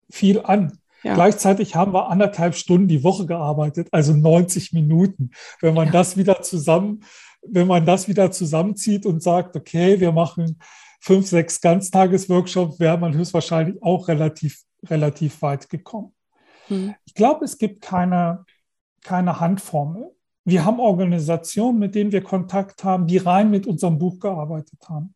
viel 0.08 0.40
an. 0.40 0.78
Ja. 1.02 1.14
Gleichzeitig 1.14 1.74
haben 1.74 1.92
wir 1.92 2.08
anderthalb 2.08 2.54
Stunden 2.54 2.88
die 2.88 3.04
Woche 3.04 3.26
gearbeitet, 3.26 3.88
also 3.92 4.12
90 4.12 4.72
Minuten. 4.72 5.30
Wenn 5.60 5.74
man 5.74 5.86
ja. 5.86 5.92
das 5.92 6.16
wieder 6.16 6.42
zusammen, 6.42 7.04
wenn 7.42 7.66
man 7.66 7.86
das 7.86 8.08
wieder 8.08 8.30
zusammenzieht 8.30 9.06
und 9.06 9.22
sagt, 9.22 9.56
okay, 9.56 10.00
wir 10.00 10.12
machen 10.12 10.58
fünf, 11.00 11.26
sechs 11.26 11.60
Ganztagesworkshops, 11.60 12.80
wäre 12.80 12.98
man 12.98 13.14
höchstwahrscheinlich 13.14 13.82
auch 13.82 14.08
relativ, 14.08 14.62
relativ 14.86 15.40
weit 15.42 15.68
gekommen. 15.70 16.12
Hm. 16.66 16.94
Ich 17.04 17.14
glaube, 17.14 17.44
es 17.44 17.58
gibt 17.58 17.82
keine, 17.82 18.44
keine 19.02 19.40
Handformel. 19.40 20.10
Wir 20.44 20.64
haben 20.64 20.80
Organisationen, 20.80 21.78
mit 21.78 21.94
denen 21.94 22.10
wir 22.10 22.22
Kontakt 22.22 22.82
haben, 22.82 23.06
die 23.06 23.18
rein 23.18 23.50
mit 23.50 23.66
unserem 23.66 23.98
Buch 23.98 24.18
gearbeitet 24.18 24.80
haben. 24.88 25.14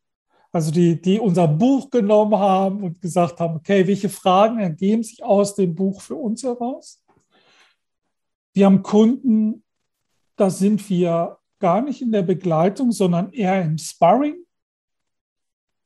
Also 0.52 0.70
die, 0.70 1.00
die 1.00 1.18
unser 1.18 1.48
Buch 1.48 1.88
genommen 1.90 2.38
haben 2.38 2.82
und 2.82 3.00
gesagt 3.00 3.40
haben, 3.40 3.56
okay, 3.56 3.86
welche 3.86 4.10
Fragen 4.10 4.58
ergeben 4.58 5.02
sich 5.02 5.24
aus 5.24 5.54
dem 5.54 5.74
Buch 5.74 6.02
für 6.02 6.16
uns 6.16 6.42
heraus? 6.42 7.02
Wir 8.52 8.66
haben 8.66 8.82
Kunden, 8.82 9.64
da 10.36 10.50
sind 10.50 10.88
wir 10.90 11.38
gar 11.58 11.80
nicht 11.80 12.02
in 12.02 12.12
der 12.12 12.22
Begleitung, 12.22 12.92
sondern 12.92 13.32
eher 13.32 13.62
im 13.62 13.78
Sparring. 13.78 14.36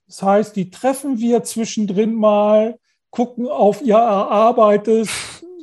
Das 0.06 0.22
heißt, 0.22 0.56
die 0.56 0.70
treffen 0.70 1.18
wir 1.18 1.44
zwischendrin 1.44 2.14
mal, 2.14 2.78
gucken 3.10 3.46
auf 3.46 3.82
ihr 3.82 3.94
Erarbeitetes, 3.94 5.10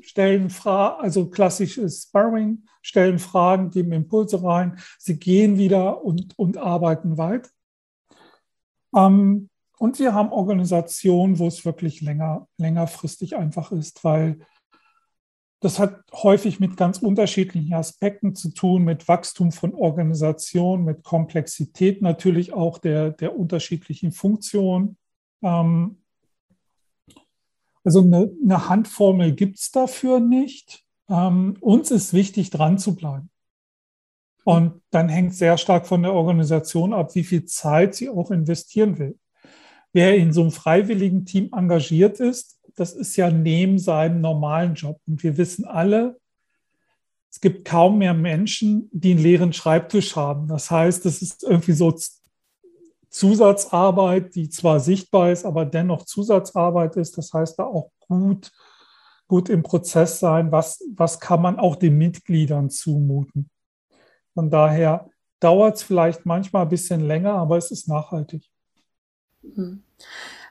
stellen 0.02 0.50
Fragen, 0.50 1.02
also 1.04 1.30
klassisches 1.30 2.04
Sparring, 2.04 2.64
stellen 2.82 3.20
Fragen, 3.20 3.70
geben 3.70 3.92
Impulse 3.92 4.42
rein, 4.44 4.80
sie 4.98 5.20
gehen 5.20 5.58
wieder 5.58 6.04
und, 6.04 6.38
und 6.38 6.58
arbeiten 6.58 7.18
weiter. 7.18 7.50
Ähm, 8.96 9.50
und 9.78 10.00
wir 10.00 10.14
haben 10.14 10.32
Organisationen, 10.32 11.40
wo 11.40 11.48
es 11.48 11.66
wirklich 11.66 12.02
länger, 12.02 12.48
längerfristig 12.58 13.36
einfach 13.36 13.72
ist, 13.72 14.04
weil 14.04 14.40
das 15.60 15.80
hat 15.80 16.04
häufig 16.12 16.60
mit 16.60 16.76
ganz 16.76 16.98
unterschiedlichen 16.98 17.74
Aspekten 17.74 18.36
zu 18.36 18.54
tun, 18.54 18.84
mit 18.84 19.08
Wachstum 19.08 19.54
von 19.54 19.74
Organisationen, 19.74 20.84
mit 20.84 21.04
Komplexität 21.04 22.02
natürlich 22.02 22.52
auch 22.52 22.80
der, 22.80 23.12
der 23.12 23.38
unterschiedlichen 23.38 24.12
Funktionen. 24.12 24.98
Ähm, 25.42 26.04
also 27.86 28.02
eine, 28.02 28.32
eine 28.44 28.70
Handformel 28.70 29.34
gibt 29.34 29.58
es 29.58 29.72
dafür 29.72 30.20
nicht. 30.20 30.84
Ähm, 31.10 31.56
uns 31.62 31.92
ist 31.92 32.14
wichtig, 32.14 32.50
dran 32.50 32.78
zu 32.78 32.96
bleiben. 32.96 33.30
Und 34.44 34.82
dann 34.90 35.10
hängt 35.10 35.34
sehr 35.34 35.58
stark 35.58 35.88
von 35.88 36.04
der 36.04 36.14
Organisation 36.14 36.94
ab, 36.94 37.16
wie 37.16 37.24
viel 37.24 37.46
Zeit 37.46 37.96
sie 37.96 38.10
auch 38.10 38.32
investieren 38.32 38.98
will. 39.00 39.18
Wer 39.94 40.16
in 40.18 40.34
so 40.34 40.42
einem 40.42 40.52
freiwilligen 40.52 41.26
Team 41.26 41.50
engagiert 41.54 42.20
ist, 42.20 42.60
das 42.76 42.94
ist 42.94 43.16
ja 43.16 43.30
neben 43.30 43.78
seinem 43.80 44.22
normalen 44.22 44.74
Job. 44.74 45.00
Und 45.08 45.24
wir 45.24 45.38
wissen 45.38 45.66
alle, 45.66 46.20
es 47.30 47.42
gibt 47.42 47.66
kaum 47.66 48.00
mehr 48.00 48.14
Menschen, 48.14 48.90
die 48.92 49.12
einen 49.12 49.24
leeren 49.24 49.54
Schreibtisch 49.54 50.16
haben. 50.16 50.48
Das 50.48 50.70
heißt, 50.70 51.06
es 51.06 51.22
ist 51.22 51.44
irgendwie 51.44 51.74
so 51.74 51.96
Zusatzarbeit, 53.10 54.36
die 54.36 54.50
zwar 54.50 54.80
sichtbar 54.80 55.32
ist, 55.32 55.46
aber 55.46 55.66
dennoch 55.66 56.06
Zusatzarbeit 56.06 56.96
ist. 56.96 57.18
Das 57.18 57.32
heißt, 57.32 57.60
da 57.60 57.66
auch 57.66 57.92
gut, 58.00 58.52
gut 59.28 59.50
im 59.50 59.64
Prozess 59.64 60.20
sein. 60.20 60.52
Was, 60.52 60.84
was 60.96 61.20
kann 61.20 61.42
man 61.42 61.60
auch 61.60 61.76
den 61.76 61.98
Mitgliedern 61.98 62.70
zumuten? 62.70 63.50
Von 64.34 64.50
daher 64.50 65.10
dauert 65.40 65.76
es 65.76 65.84
vielleicht 65.84 66.26
manchmal 66.26 66.64
ein 66.64 66.70
bisschen 66.70 67.02
länger, 67.02 67.34
aber 67.34 67.58
es 67.58 67.72
ist 67.72 67.88
nachhaltig. 67.88 68.50
Mhm. 69.42 69.84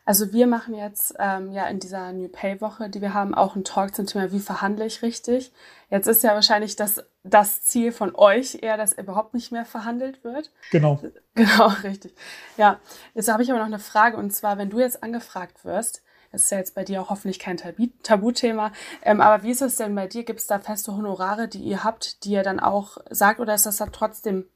Also 0.04 0.32
wir 0.32 0.48
machen 0.48 0.74
jetzt 0.74 1.14
ähm, 1.20 1.52
ja 1.52 1.66
in 1.66 1.78
dieser 1.78 2.12
New 2.12 2.28
Pay 2.28 2.60
Woche, 2.60 2.90
die 2.90 3.00
wir 3.00 3.14
haben, 3.14 3.34
auch 3.34 3.54
einen 3.54 3.64
Talk 3.64 3.94
zum 3.94 4.06
Thema, 4.06 4.32
wie 4.32 4.40
verhandle 4.40 4.84
ich 4.84 5.02
richtig. 5.02 5.52
Jetzt 5.90 6.08
ist 6.08 6.24
ja 6.24 6.34
wahrscheinlich 6.34 6.74
das, 6.74 7.04
das 7.22 7.62
Ziel 7.62 7.92
von 7.92 8.12
euch 8.16 8.58
eher, 8.62 8.76
dass 8.76 8.98
überhaupt 8.98 9.32
nicht 9.32 9.52
mehr 9.52 9.64
verhandelt 9.64 10.24
wird. 10.24 10.50
Genau. 10.70 11.00
Genau, 11.34 11.68
richtig. 11.82 12.14
Ja, 12.58 12.78
jetzt 13.14 13.32
habe 13.32 13.42
ich 13.42 13.50
aber 13.50 13.60
noch 13.60 13.66
eine 13.66 13.78
Frage 13.78 14.18
und 14.18 14.34
zwar, 14.34 14.58
wenn 14.58 14.68
du 14.68 14.80
jetzt 14.80 15.02
angefragt 15.02 15.64
wirst, 15.64 16.02
das 16.32 16.42
ist 16.42 16.50
ja 16.50 16.58
jetzt 16.58 16.74
bei 16.74 16.84
dir 16.84 17.02
auch 17.02 17.10
hoffentlich 17.10 17.38
kein 17.38 17.58
Tabuthema, 18.02 18.72
ähm, 19.02 19.20
aber 19.20 19.42
wie 19.44 19.50
ist 19.50 19.62
es 19.62 19.76
denn 19.76 19.94
bei 19.94 20.06
dir? 20.06 20.24
Gibt 20.24 20.40
es 20.40 20.46
da 20.46 20.58
feste 20.58 20.96
Honorare, 20.96 21.46
die 21.48 21.62
ihr 21.62 21.84
habt, 21.84 22.24
die 22.24 22.32
ihr 22.32 22.42
dann 22.42 22.58
auch 22.58 22.98
sagt 23.10 23.38
oder 23.38 23.54
ist 23.54 23.66
das 23.66 23.76
da 23.76 23.86
trotzdem 23.86 24.46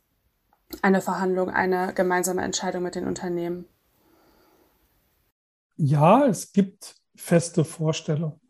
eine 0.83 1.01
Verhandlung, 1.01 1.51
eine 1.51 1.93
gemeinsame 1.95 2.43
Entscheidung 2.43 2.83
mit 2.83 2.97
den 2.97 3.07
Unternehmen? 3.07 3.67
ja, 5.77 6.27
es 6.27 6.53
gibt 6.53 6.97
feste 7.15 7.65
Vorstellungen, 7.65 8.41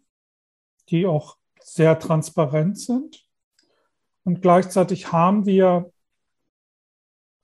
die 0.89 1.07
auch 1.07 1.37
sehr 1.61 1.99
transparent 1.99 2.79
sind. 2.79 3.27
Und 4.25 4.43
gleichzeitig 4.43 5.13
haben 5.13 5.47
wir 5.47 5.93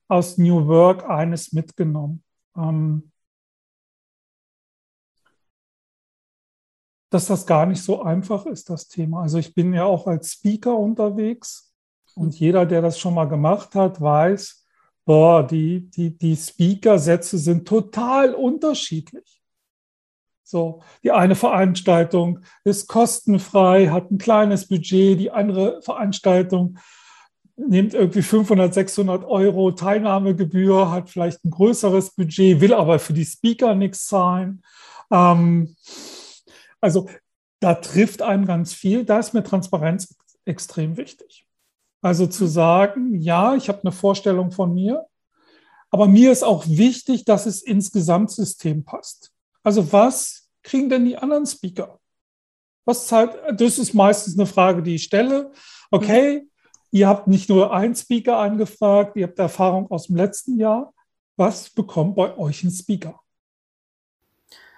aus 0.07 0.37
New 0.37 0.67
Work 0.67 1.09
eines 1.09 1.53
mitgenommen. 1.53 2.23
Ähm, 2.55 3.11
dass 7.13 7.27
das 7.27 7.45
gar 7.45 7.65
nicht 7.65 7.81
so 7.81 8.01
einfach 8.01 8.45
ist, 8.45 8.69
das 8.69 8.87
Thema. 8.87 9.21
Also 9.21 9.37
ich 9.37 9.53
bin 9.53 9.73
ja 9.73 9.85
auch 9.85 10.07
als 10.07 10.31
Speaker 10.31 10.77
unterwegs 10.77 11.73
und 12.15 12.39
jeder, 12.39 12.65
der 12.65 12.81
das 12.81 12.99
schon 12.99 13.13
mal 13.13 13.27
gemacht 13.27 13.75
hat, 13.75 14.01
weiß, 14.01 14.65
boah, 15.05 15.45
die, 15.45 15.89
die, 15.91 16.17
die 16.17 16.35
Speaker-Sätze 16.35 17.37
sind 17.37 17.67
total 17.67 18.33
unterschiedlich. 18.33 19.41
So, 20.43 20.81
die 21.03 21.11
eine 21.11 21.35
Veranstaltung 21.35 22.39
ist 22.63 22.87
kostenfrei, 22.87 23.87
hat 23.87 24.11
ein 24.11 24.17
kleines 24.17 24.67
Budget, 24.67 25.19
die 25.19 25.31
andere 25.31 25.81
Veranstaltung 25.81 26.77
nimmt 27.55 27.93
irgendwie 27.93 28.23
500, 28.23 28.73
600 28.73 29.23
Euro 29.25 29.71
Teilnahmegebühr, 29.71 30.89
hat 30.89 31.09
vielleicht 31.09 31.45
ein 31.45 31.51
größeres 31.51 32.15
Budget, 32.15 32.59
will 32.59 32.73
aber 32.73 32.97
für 32.97 33.13
die 33.13 33.25
Speaker 33.25 33.75
nichts 33.75 34.07
zahlen. 34.07 34.63
Ähm, 35.11 35.75
also 36.83 37.07
da 37.61 37.75
trifft 37.75 38.21
einem 38.21 38.45
ganz 38.45 38.73
viel. 38.73 39.05
Da 39.05 39.17
ist 39.17 39.33
mir 39.33 39.43
Transparenz 39.43 40.15
extrem 40.43 40.97
wichtig. 40.97 41.47
Also 42.01 42.27
zu 42.27 42.45
sagen, 42.45 43.15
ja, 43.21 43.55
ich 43.55 43.69
habe 43.69 43.79
eine 43.83 43.93
Vorstellung 43.93 44.51
von 44.51 44.73
mir, 44.73 45.07
aber 45.89 46.07
mir 46.07 46.31
ist 46.31 46.43
auch 46.43 46.67
wichtig, 46.67 47.23
dass 47.23 47.45
es 47.45 47.61
ins 47.61 47.91
Gesamtsystem 47.91 48.83
passt. 48.83 49.31
Also 49.63 49.93
was 49.93 50.49
kriegen 50.61 50.89
denn 50.89 51.05
die 51.05 51.17
anderen 51.17 51.45
Speaker? 51.45 51.99
Was 52.83 53.07
zahlt, 53.07 53.31
das 53.57 53.79
ist 53.79 53.93
meistens 53.93 54.37
eine 54.37 54.45
Frage, 54.45 54.83
die 54.83 54.95
ich 54.95 55.03
stelle. 55.03 55.53
Okay, 55.89 56.45
ihr 56.91 57.07
habt 57.07 57.27
nicht 57.27 57.47
nur 57.47 57.73
einen 57.73 57.95
Speaker 57.95 58.39
angefragt, 58.39 59.15
ihr 59.15 59.27
habt 59.27 59.39
Erfahrung 59.39 59.89
aus 59.89 60.07
dem 60.07 60.17
letzten 60.17 60.59
Jahr. 60.59 60.93
Was 61.37 61.69
bekommt 61.69 62.17
bei 62.17 62.37
euch 62.37 62.61
ein 62.65 62.71
Speaker? 62.71 63.22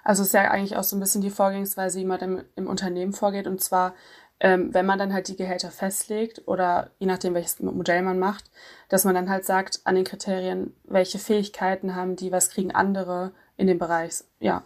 Also 0.05 0.21
es 0.21 0.29
ist 0.29 0.33
ja 0.33 0.49
eigentlich 0.49 0.77
auch 0.77 0.83
so 0.83 0.95
ein 0.95 1.01
bisschen 1.01 1.21
die 1.21 1.29
Vorgehensweise, 1.29 1.99
wie 1.99 2.05
man 2.05 2.21
im, 2.21 2.43
im 2.55 2.67
Unternehmen 2.67 3.11
vorgeht. 3.11 3.47
Und 3.47 3.59
zwar, 3.59 3.95
ähm, 4.39 4.73
wenn 4.73 4.85
man 4.85 4.97
dann 4.97 5.13
halt 5.13 5.27
die 5.27 5.35
Gehälter 5.35 5.71
festlegt 5.71 6.43
oder 6.45 6.91
je 6.99 7.07
nachdem, 7.07 7.33
welches 7.33 7.59
Modell 7.59 8.01
man 8.03 8.19
macht, 8.19 8.49
dass 8.87 9.03
man 9.03 9.15
dann 9.15 9.29
halt 9.29 9.45
sagt 9.45 9.81
an 9.83 9.95
den 9.95 10.05
Kriterien, 10.05 10.73
welche 10.85 11.19
Fähigkeiten 11.19 11.95
haben 11.95 12.15
die, 12.15 12.31
was 12.31 12.49
kriegen 12.49 12.71
andere 12.71 13.33
in 13.57 13.67
dem 13.67 13.79
Bereich. 13.79 14.23
Ja, 14.39 14.63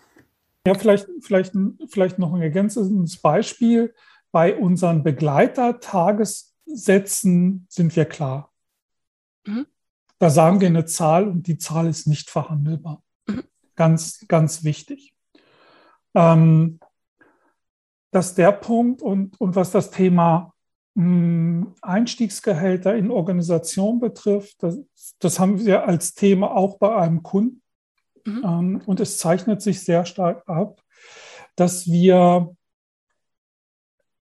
ja, 0.68 0.76
vielleicht, 0.76 1.08
vielleicht, 1.22 1.54
vielleicht 1.88 2.20
noch 2.20 2.34
ein 2.34 2.42
ergänzendes 2.42 3.16
Beispiel. 3.18 3.96
Bei 4.32 4.56
unseren 4.56 5.02
Begleitertagessätzen 5.04 7.66
sind 7.70 7.96
wir 7.96 8.06
klar. 8.06 8.54
Mhm. 9.46 9.66
Da 10.20 10.30
sagen 10.30 10.62
wir 10.62 10.68
eine 10.68 10.86
Zahl 10.86 11.28
und 11.28 11.48
die 11.48 11.58
Zahl 11.58 11.88
ist 11.88 12.06
nicht 12.08 12.30
verhandelbar. 12.30 13.02
Mhm. 13.26 13.46
Ganz, 13.76 14.24
ganz 14.28 14.64
wichtig. 14.64 15.16
Ähm, 16.14 16.80
das 18.12 18.28
ist 18.28 18.38
der 18.38 18.52
Punkt 18.52 19.02
und, 19.02 19.40
und 19.40 19.56
was 19.56 19.72
das 19.72 19.92
Thema 19.92 20.54
mh, 20.96 21.04
hm, 21.04 21.76
Einstiegsgehälter 21.82 22.96
in 22.96 23.12
Organisation 23.12 24.00
betrifft, 24.00 24.64
das, 24.64 24.80
das 25.20 25.40
haben 25.40 25.66
wir 25.66 25.88
als 25.88 26.14
Thema 26.14 26.56
auch 26.56 26.78
bei 26.78 26.96
einem 26.96 27.24
Kunden. 27.24 27.62
Mhm. 28.26 28.44
Ähm, 28.44 28.82
und 28.86 29.00
es 29.00 29.18
zeichnet 29.18 29.62
sich 29.62 29.82
sehr 29.82 30.06
stark 30.06 30.48
ab, 30.48 30.82
dass 31.56 31.88
wir 31.88 32.56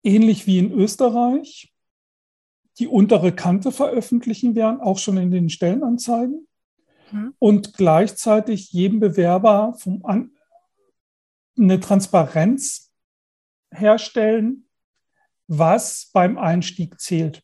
ähnlich 0.02 0.46
wie 0.46 0.58
in 0.58 0.72
Österreich 0.72 1.72
die 2.78 2.88
untere 2.88 3.32
Kante 3.32 3.72
veröffentlichen 3.72 4.54
werden, 4.54 4.80
auch 4.80 4.98
schon 4.98 5.16
in 5.16 5.30
den 5.30 5.48
Stellenanzeigen. 5.48 6.46
Mhm. 7.10 7.34
Und 7.38 7.74
gleichzeitig 7.74 8.72
jedem 8.72 9.00
Bewerber 9.00 9.74
vom 9.78 10.04
An 10.04 10.35
eine 11.58 11.80
Transparenz 11.80 12.92
herstellen, 13.70 14.68
was 15.48 16.10
beim 16.12 16.38
Einstieg 16.38 17.00
zählt. 17.00 17.42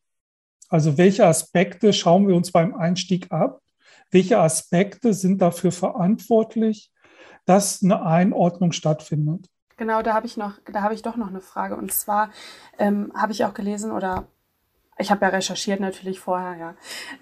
Also 0.68 0.98
welche 0.98 1.26
Aspekte 1.26 1.92
schauen 1.92 2.26
wir 2.28 2.34
uns 2.34 2.50
beim 2.50 2.74
Einstieg 2.74 3.30
ab 3.30 3.62
welche 4.12 4.38
Aspekte 4.38 5.14
sind 5.14 5.40
dafür 5.42 5.72
verantwortlich, 5.72 6.92
dass 7.46 7.82
eine 7.82 8.04
Einordnung 8.04 8.72
stattfindet? 8.72 9.48
Genau, 9.78 10.02
da 10.02 10.14
habe 10.14 10.26
ich 10.26 10.36
noch, 10.36 10.58
da 10.70 10.82
habe 10.82 10.94
ich 10.94 11.02
doch 11.02 11.16
noch 11.16 11.28
eine 11.28 11.40
Frage. 11.40 11.76
Und 11.76 11.92
zwar 11.92 12.30
ähm, 12.78 13.10
habe 13.16 13.32
ich 13.32 13.44
auch 13.44 13.54
gelesen 13.54 13.90
oder 13.90 14.26
ich 14.98 15.10
habe 15.10 15.24
ja 15.24 15.30
recherchiert 15.30 15.80
natürlich 15.80 16.20
vorher, 16.20 16.56
ja, 16.56 16.74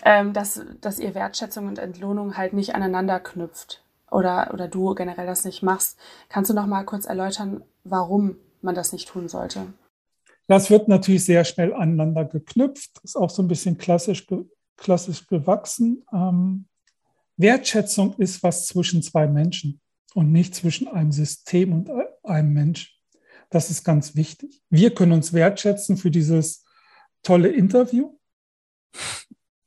ähm, 0.04 0.32
dass, 0.32 0.60
dass 0.80 0.98
ihr 0.98 1.14
Wertschätzung 1.14 1.68
und 1.68 1.78
Entlohnung 1.78 2.36
halt 2.36 2.52
nicht 2.52 2.74
aneinander 2.74 3.20
knüpft 3.20 3.82
oder, 4.10 4.50
oder 4.52 4.68
du 4.68 4.94
generell 4.94 5.26
das 5.26 5.44
nicht 5.44 5.62
machst. 5.62 5.98
Kannst 6.28 6.50
du 6.50 6.54
noch 6.54 6.66
mal 6.66 6.84
kurz 6.84 7.06
erläutern, 7.06 7.62
warum 7.84 8.36
man 8.62 8.74
das 8.74 8.92
nicht 8.92 9.08
tun 9.08 9.28
sollte? 9.28 9.66
Das 10.46 10.68
wird 10.68 10.88
natürlich 10.88 11.24
sehr 11.24 11.44
schnell 11.44 11.72
aneinander 11.72 12.24
geknüpft, 12.24 13.00
ist 13.04 13.16
auch 13.16 13.30
so 13.30 13.42
ein 13.42 13.48
bisschen 13.48 13.78
klassisch, 13.78 14.26
klassisch 14.76 15.26
gewachsen. 15.28 16.04
Ähm, 16.12 16.66
Wertschätzung 17.36 18.14
ist 18.14 18.42
was 18.42 18.66
zwischen 18.66 19.02
zwei 19.02 19.28
Menschen 19.28 19.80
und 20.14 20.32
nicht 20.32 20.54
zwischen 20.54 20.88
einem 20.88 21.12
System 21.12 21.72
und 21.72 21.90
einem 22.24 22.52
Mensch. 22.52 22.98
Das 23.48 23.70
ist 23.70 23.84
ganz 23.84 24.16
wichtig. 24.16 24.60
Wir 24.70 24.94
können 24.94 25.12
uns 25.12 25.32
wertschätzen 25.32 25.96
für 25.96 26.10
dieses 26.10 26.64
tolle 27.22 27.48
Interview. 27.48 28.18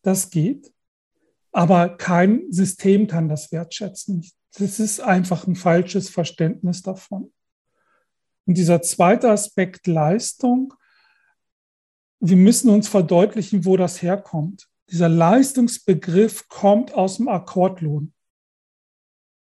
Das 0.02 0.30
geht. 0.30 0.73
Aber 1.54 1.98
kein 1.98 2.52
System 2.52 3.08
kann 3.08 3.30
das 3.30 3.52
wertschätzen. 3.52 4.28
Das 4.58 4.80
ist 4.80 5.00
einfach 5.00 5.48
ein 5.48 5.56
falsches 5.56 6.10
Verständnis 6.10 6.82
davon. 6.82 7.32
Und 8.46 8.58
dieser 8.58 8.82
zweite 8.82 9.30
Aspekt 9.30 9.88
Leistung, 9.88 10.74
wir 12.20 12.38
müssen 12.38 12.70
uns 12.70 12.88
verdeutlichen, 12.88 13.66
wo 13.66 13.78
das 13.78 14.02
herkommt. 14.02 14.68
Dieser 14.90 15.10
Leistungsbegriff 15.10 16.48
kommt 16.48 16.94
aus 16.94 17.18
dem 17.18 17.28
Akkordlohn. 17.28 18.14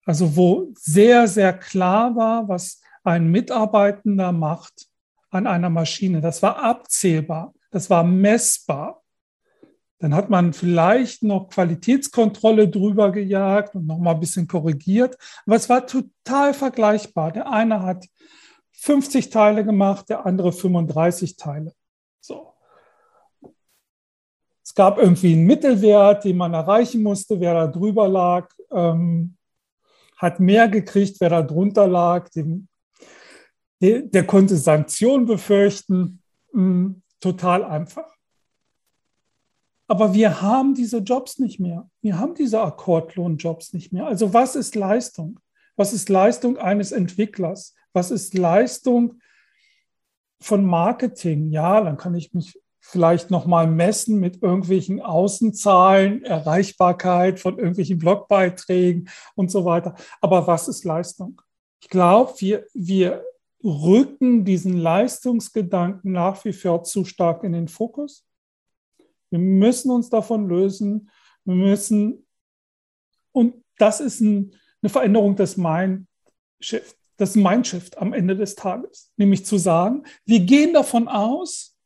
Also 0.05 0.37
wo 0.37 0.73
sehr, 0.75 1.29
sehr 1.29 1.57
klar 1.57 2.15
war, 2.17 2.49
was 2.49 2.81
ein 3.05 3.31
Mitarbeitender 3.31 4.33
macht 4.33 4.89
an 5.31 5.47
einer 5.47 5.71
Maschine. 5.71 6.21
Das 6.21 6.43
war 6.43 6.59
abzählbar, 6.63 7.55
das 7.71 7.89
war 7.91 8.05
messbar. 8.05 9.04
Dann 10.05 10.15
hat 10.15 10.29
man 10.29 10.53
vielleicht 10.53 11.23
noch 11.23 11.49
Qualitätskontrolle 11.49 12.69
drüber 12.69 13.11
gejagt 13.11 13.75
und 13.75 13.87
noch 13.87 13.97
mal 13.97 14.11
ein 14.11 14.21
bisschen 14.21 14.47
korrigiert. 14.47 15.17
Aber 15.47 15.57
es 15.57 15.71
war 15.71 15.87
total 15.87 16.53
vergleichbar. 16.53 17.33
Der 17.33 17.51
eine 17.51 17.83
hat 17.83 18.05
50 18.73 19.31
Teile 19.31 19.65
gemacht, 19.65 20.11
der 20.11 20.27
andere 20.27 20.53
35 20.53 21.37
Teile. 21.37 21.73
So. 22.21 22.53
Es 24.63 24.75
gab 24.75 24.99
irgendwie 24.99 25.33
einen 25.33 25.47
Mittelwert, 25.47 26.25
den 26.25 26.37
man 26.37 26.53
erreichen 26.53 27.03
musste. 27.03 27.41
Wer 27.41 27.55
da 27.55 27.67
drüber 27.67 28.07
lag, 28.07 28.51
ähm, 28.73 29.39
hat 30.19 30.39
mehr 30.39 30.69
gekriegt. 30.69 31.17
Wer 31.19 31.31
da 31.31 31.41
drunter 31.41 31.89
lag, 31.89 32.29
dem, 32.29 32.69
der, 33.81 34.03
der 34.03 34.27
konnte 34.27 34.59
Sanktionen 34.59 35.25
befürchten. 35.25 36.21
Mhm, 36.53 37.01
total 37.21 37.65
einfach. 37.65 38.15
Aber 39.87 40.15
wir 40.15 40.41
haben 40.41 40.75
diese 40.75 40.99
Jobs 40.99 41.39
nicht 41.39 41.61
mehr. 41.61 41.89
Wir 42.01 42.19
haben 42.19 42.35
diese 42.35 42.61
Akkordlohnjobs 42.61 43.73
nicht 43.73 43.93
mehr. 43.93 44.07
Also 44.07 44.33
was 44.33 44.57
ist 44.57 44.75
Leistung? 44.75 45.41
Was 45.77 45.93
ist 45.93 46.09
Leistung 46.09 46.57
eines 46.57 46.93
Entwicklers? 46.93 47.75
Was 47.93 48.11
ist 48.11 48.35
Leistung 48.35 49.21
von 50.41 50.65
Marketing? 50.65 51.51
Ja, 51.51 51.81
dann 51.81 51.97
kann 51.97 52.15
ich 52.15 52.33
mich 52.33 52.59
vielleicht 52.81 53.31
nochmal 53.31 53.67
messen 53.67 54.21
mit 54.21 54.43
irgendwelchen 54.43 55.01
Außenzahlen, 55.01 56.23
Erreichbarkeit 56.23 57.41
von 57.41 57.59
irgendwelchen 57.59 57.99
Blogbeiträgen 57.99 59.09
und 59.35 59.51
so 59.51 59.65
weiter. 59.65 59.95
Aber 60.21 60.47
was 60.47 60.69
ist 60.69 60.85
Leistung? 60.85 61.41
Ich 61.81 61.89
glaube, 61.89 62.35
wir, 62.39 62.67
wir 62.75 63.25
rücken 63.63 64.45
diesen 64.45 64.77
Leistungsgedanken 64.77 66.13
nach 66.13 66.45
wie 66.45 66.53
vor 66.53 66.85
zu 66.85 67.05
stark 67.05 67.43
in 67.43 67.53
den 67.53 67.69
Fokus. 67.69 68.27
Wir 69.35 69.41
müssen 69.41 69.91
uns 69.91 70.11
davon 70.11 70.49
lösen. 70.49 71.11
Wir 71.45 71.57
müssen, 71.57 72.25
und 73.33 73.65
das 73.79 73.99
ist 73.99 74.21
ein, 74.21 74.55
eine 74.81 74.89
Veränderung 74.89 75.35
des 75.35 75.57
Mindshift, 75.57 76.97
das 77.17 77.35
Mindshift 77.35 77.99
am 77.99 78.13
Ende 78.13 78.37
des 78.37 78.55
Tages. 78.55 79.13
Nämlich 79.17 79.45
zu 79.45 79.59
sagen, 79.59 80.05
wir 80.25 80.39
gehen 80.39 80.73
davon 80.73 81.09
aus, 81.09 81.77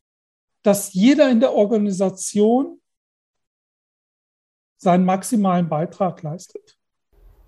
dass 0.62 0.92
jeder 0.92 1.30
in 1.30 1.40
der 1.40 1.54
Organisation 1.54 2.82
seinen 4.76 5.06
maximalen 5.06 5.70
Beitrag 5.70 6.22
leistet. 6.22 6.78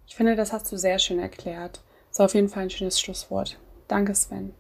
Ich 0.07 0.17
finde, 0.17 0.35
das 0.35 0.55
hast 0.55 0.73
du 0.73 0.79
sehr 0.79 0.99
schön 0.99 1.19
erklärt. 1.19 1.83
Das 2.09 2.21
ist 2.21 2.21
auf 2.21 2.35
jeden 2.35 2.49
Fall 2.49 2.63
ein 2.63 2.71
schönes 2.71 2.99
Schlusswort. 2.99 3.61
Danke, 3.87 4.15
Sven. 4.15 4.55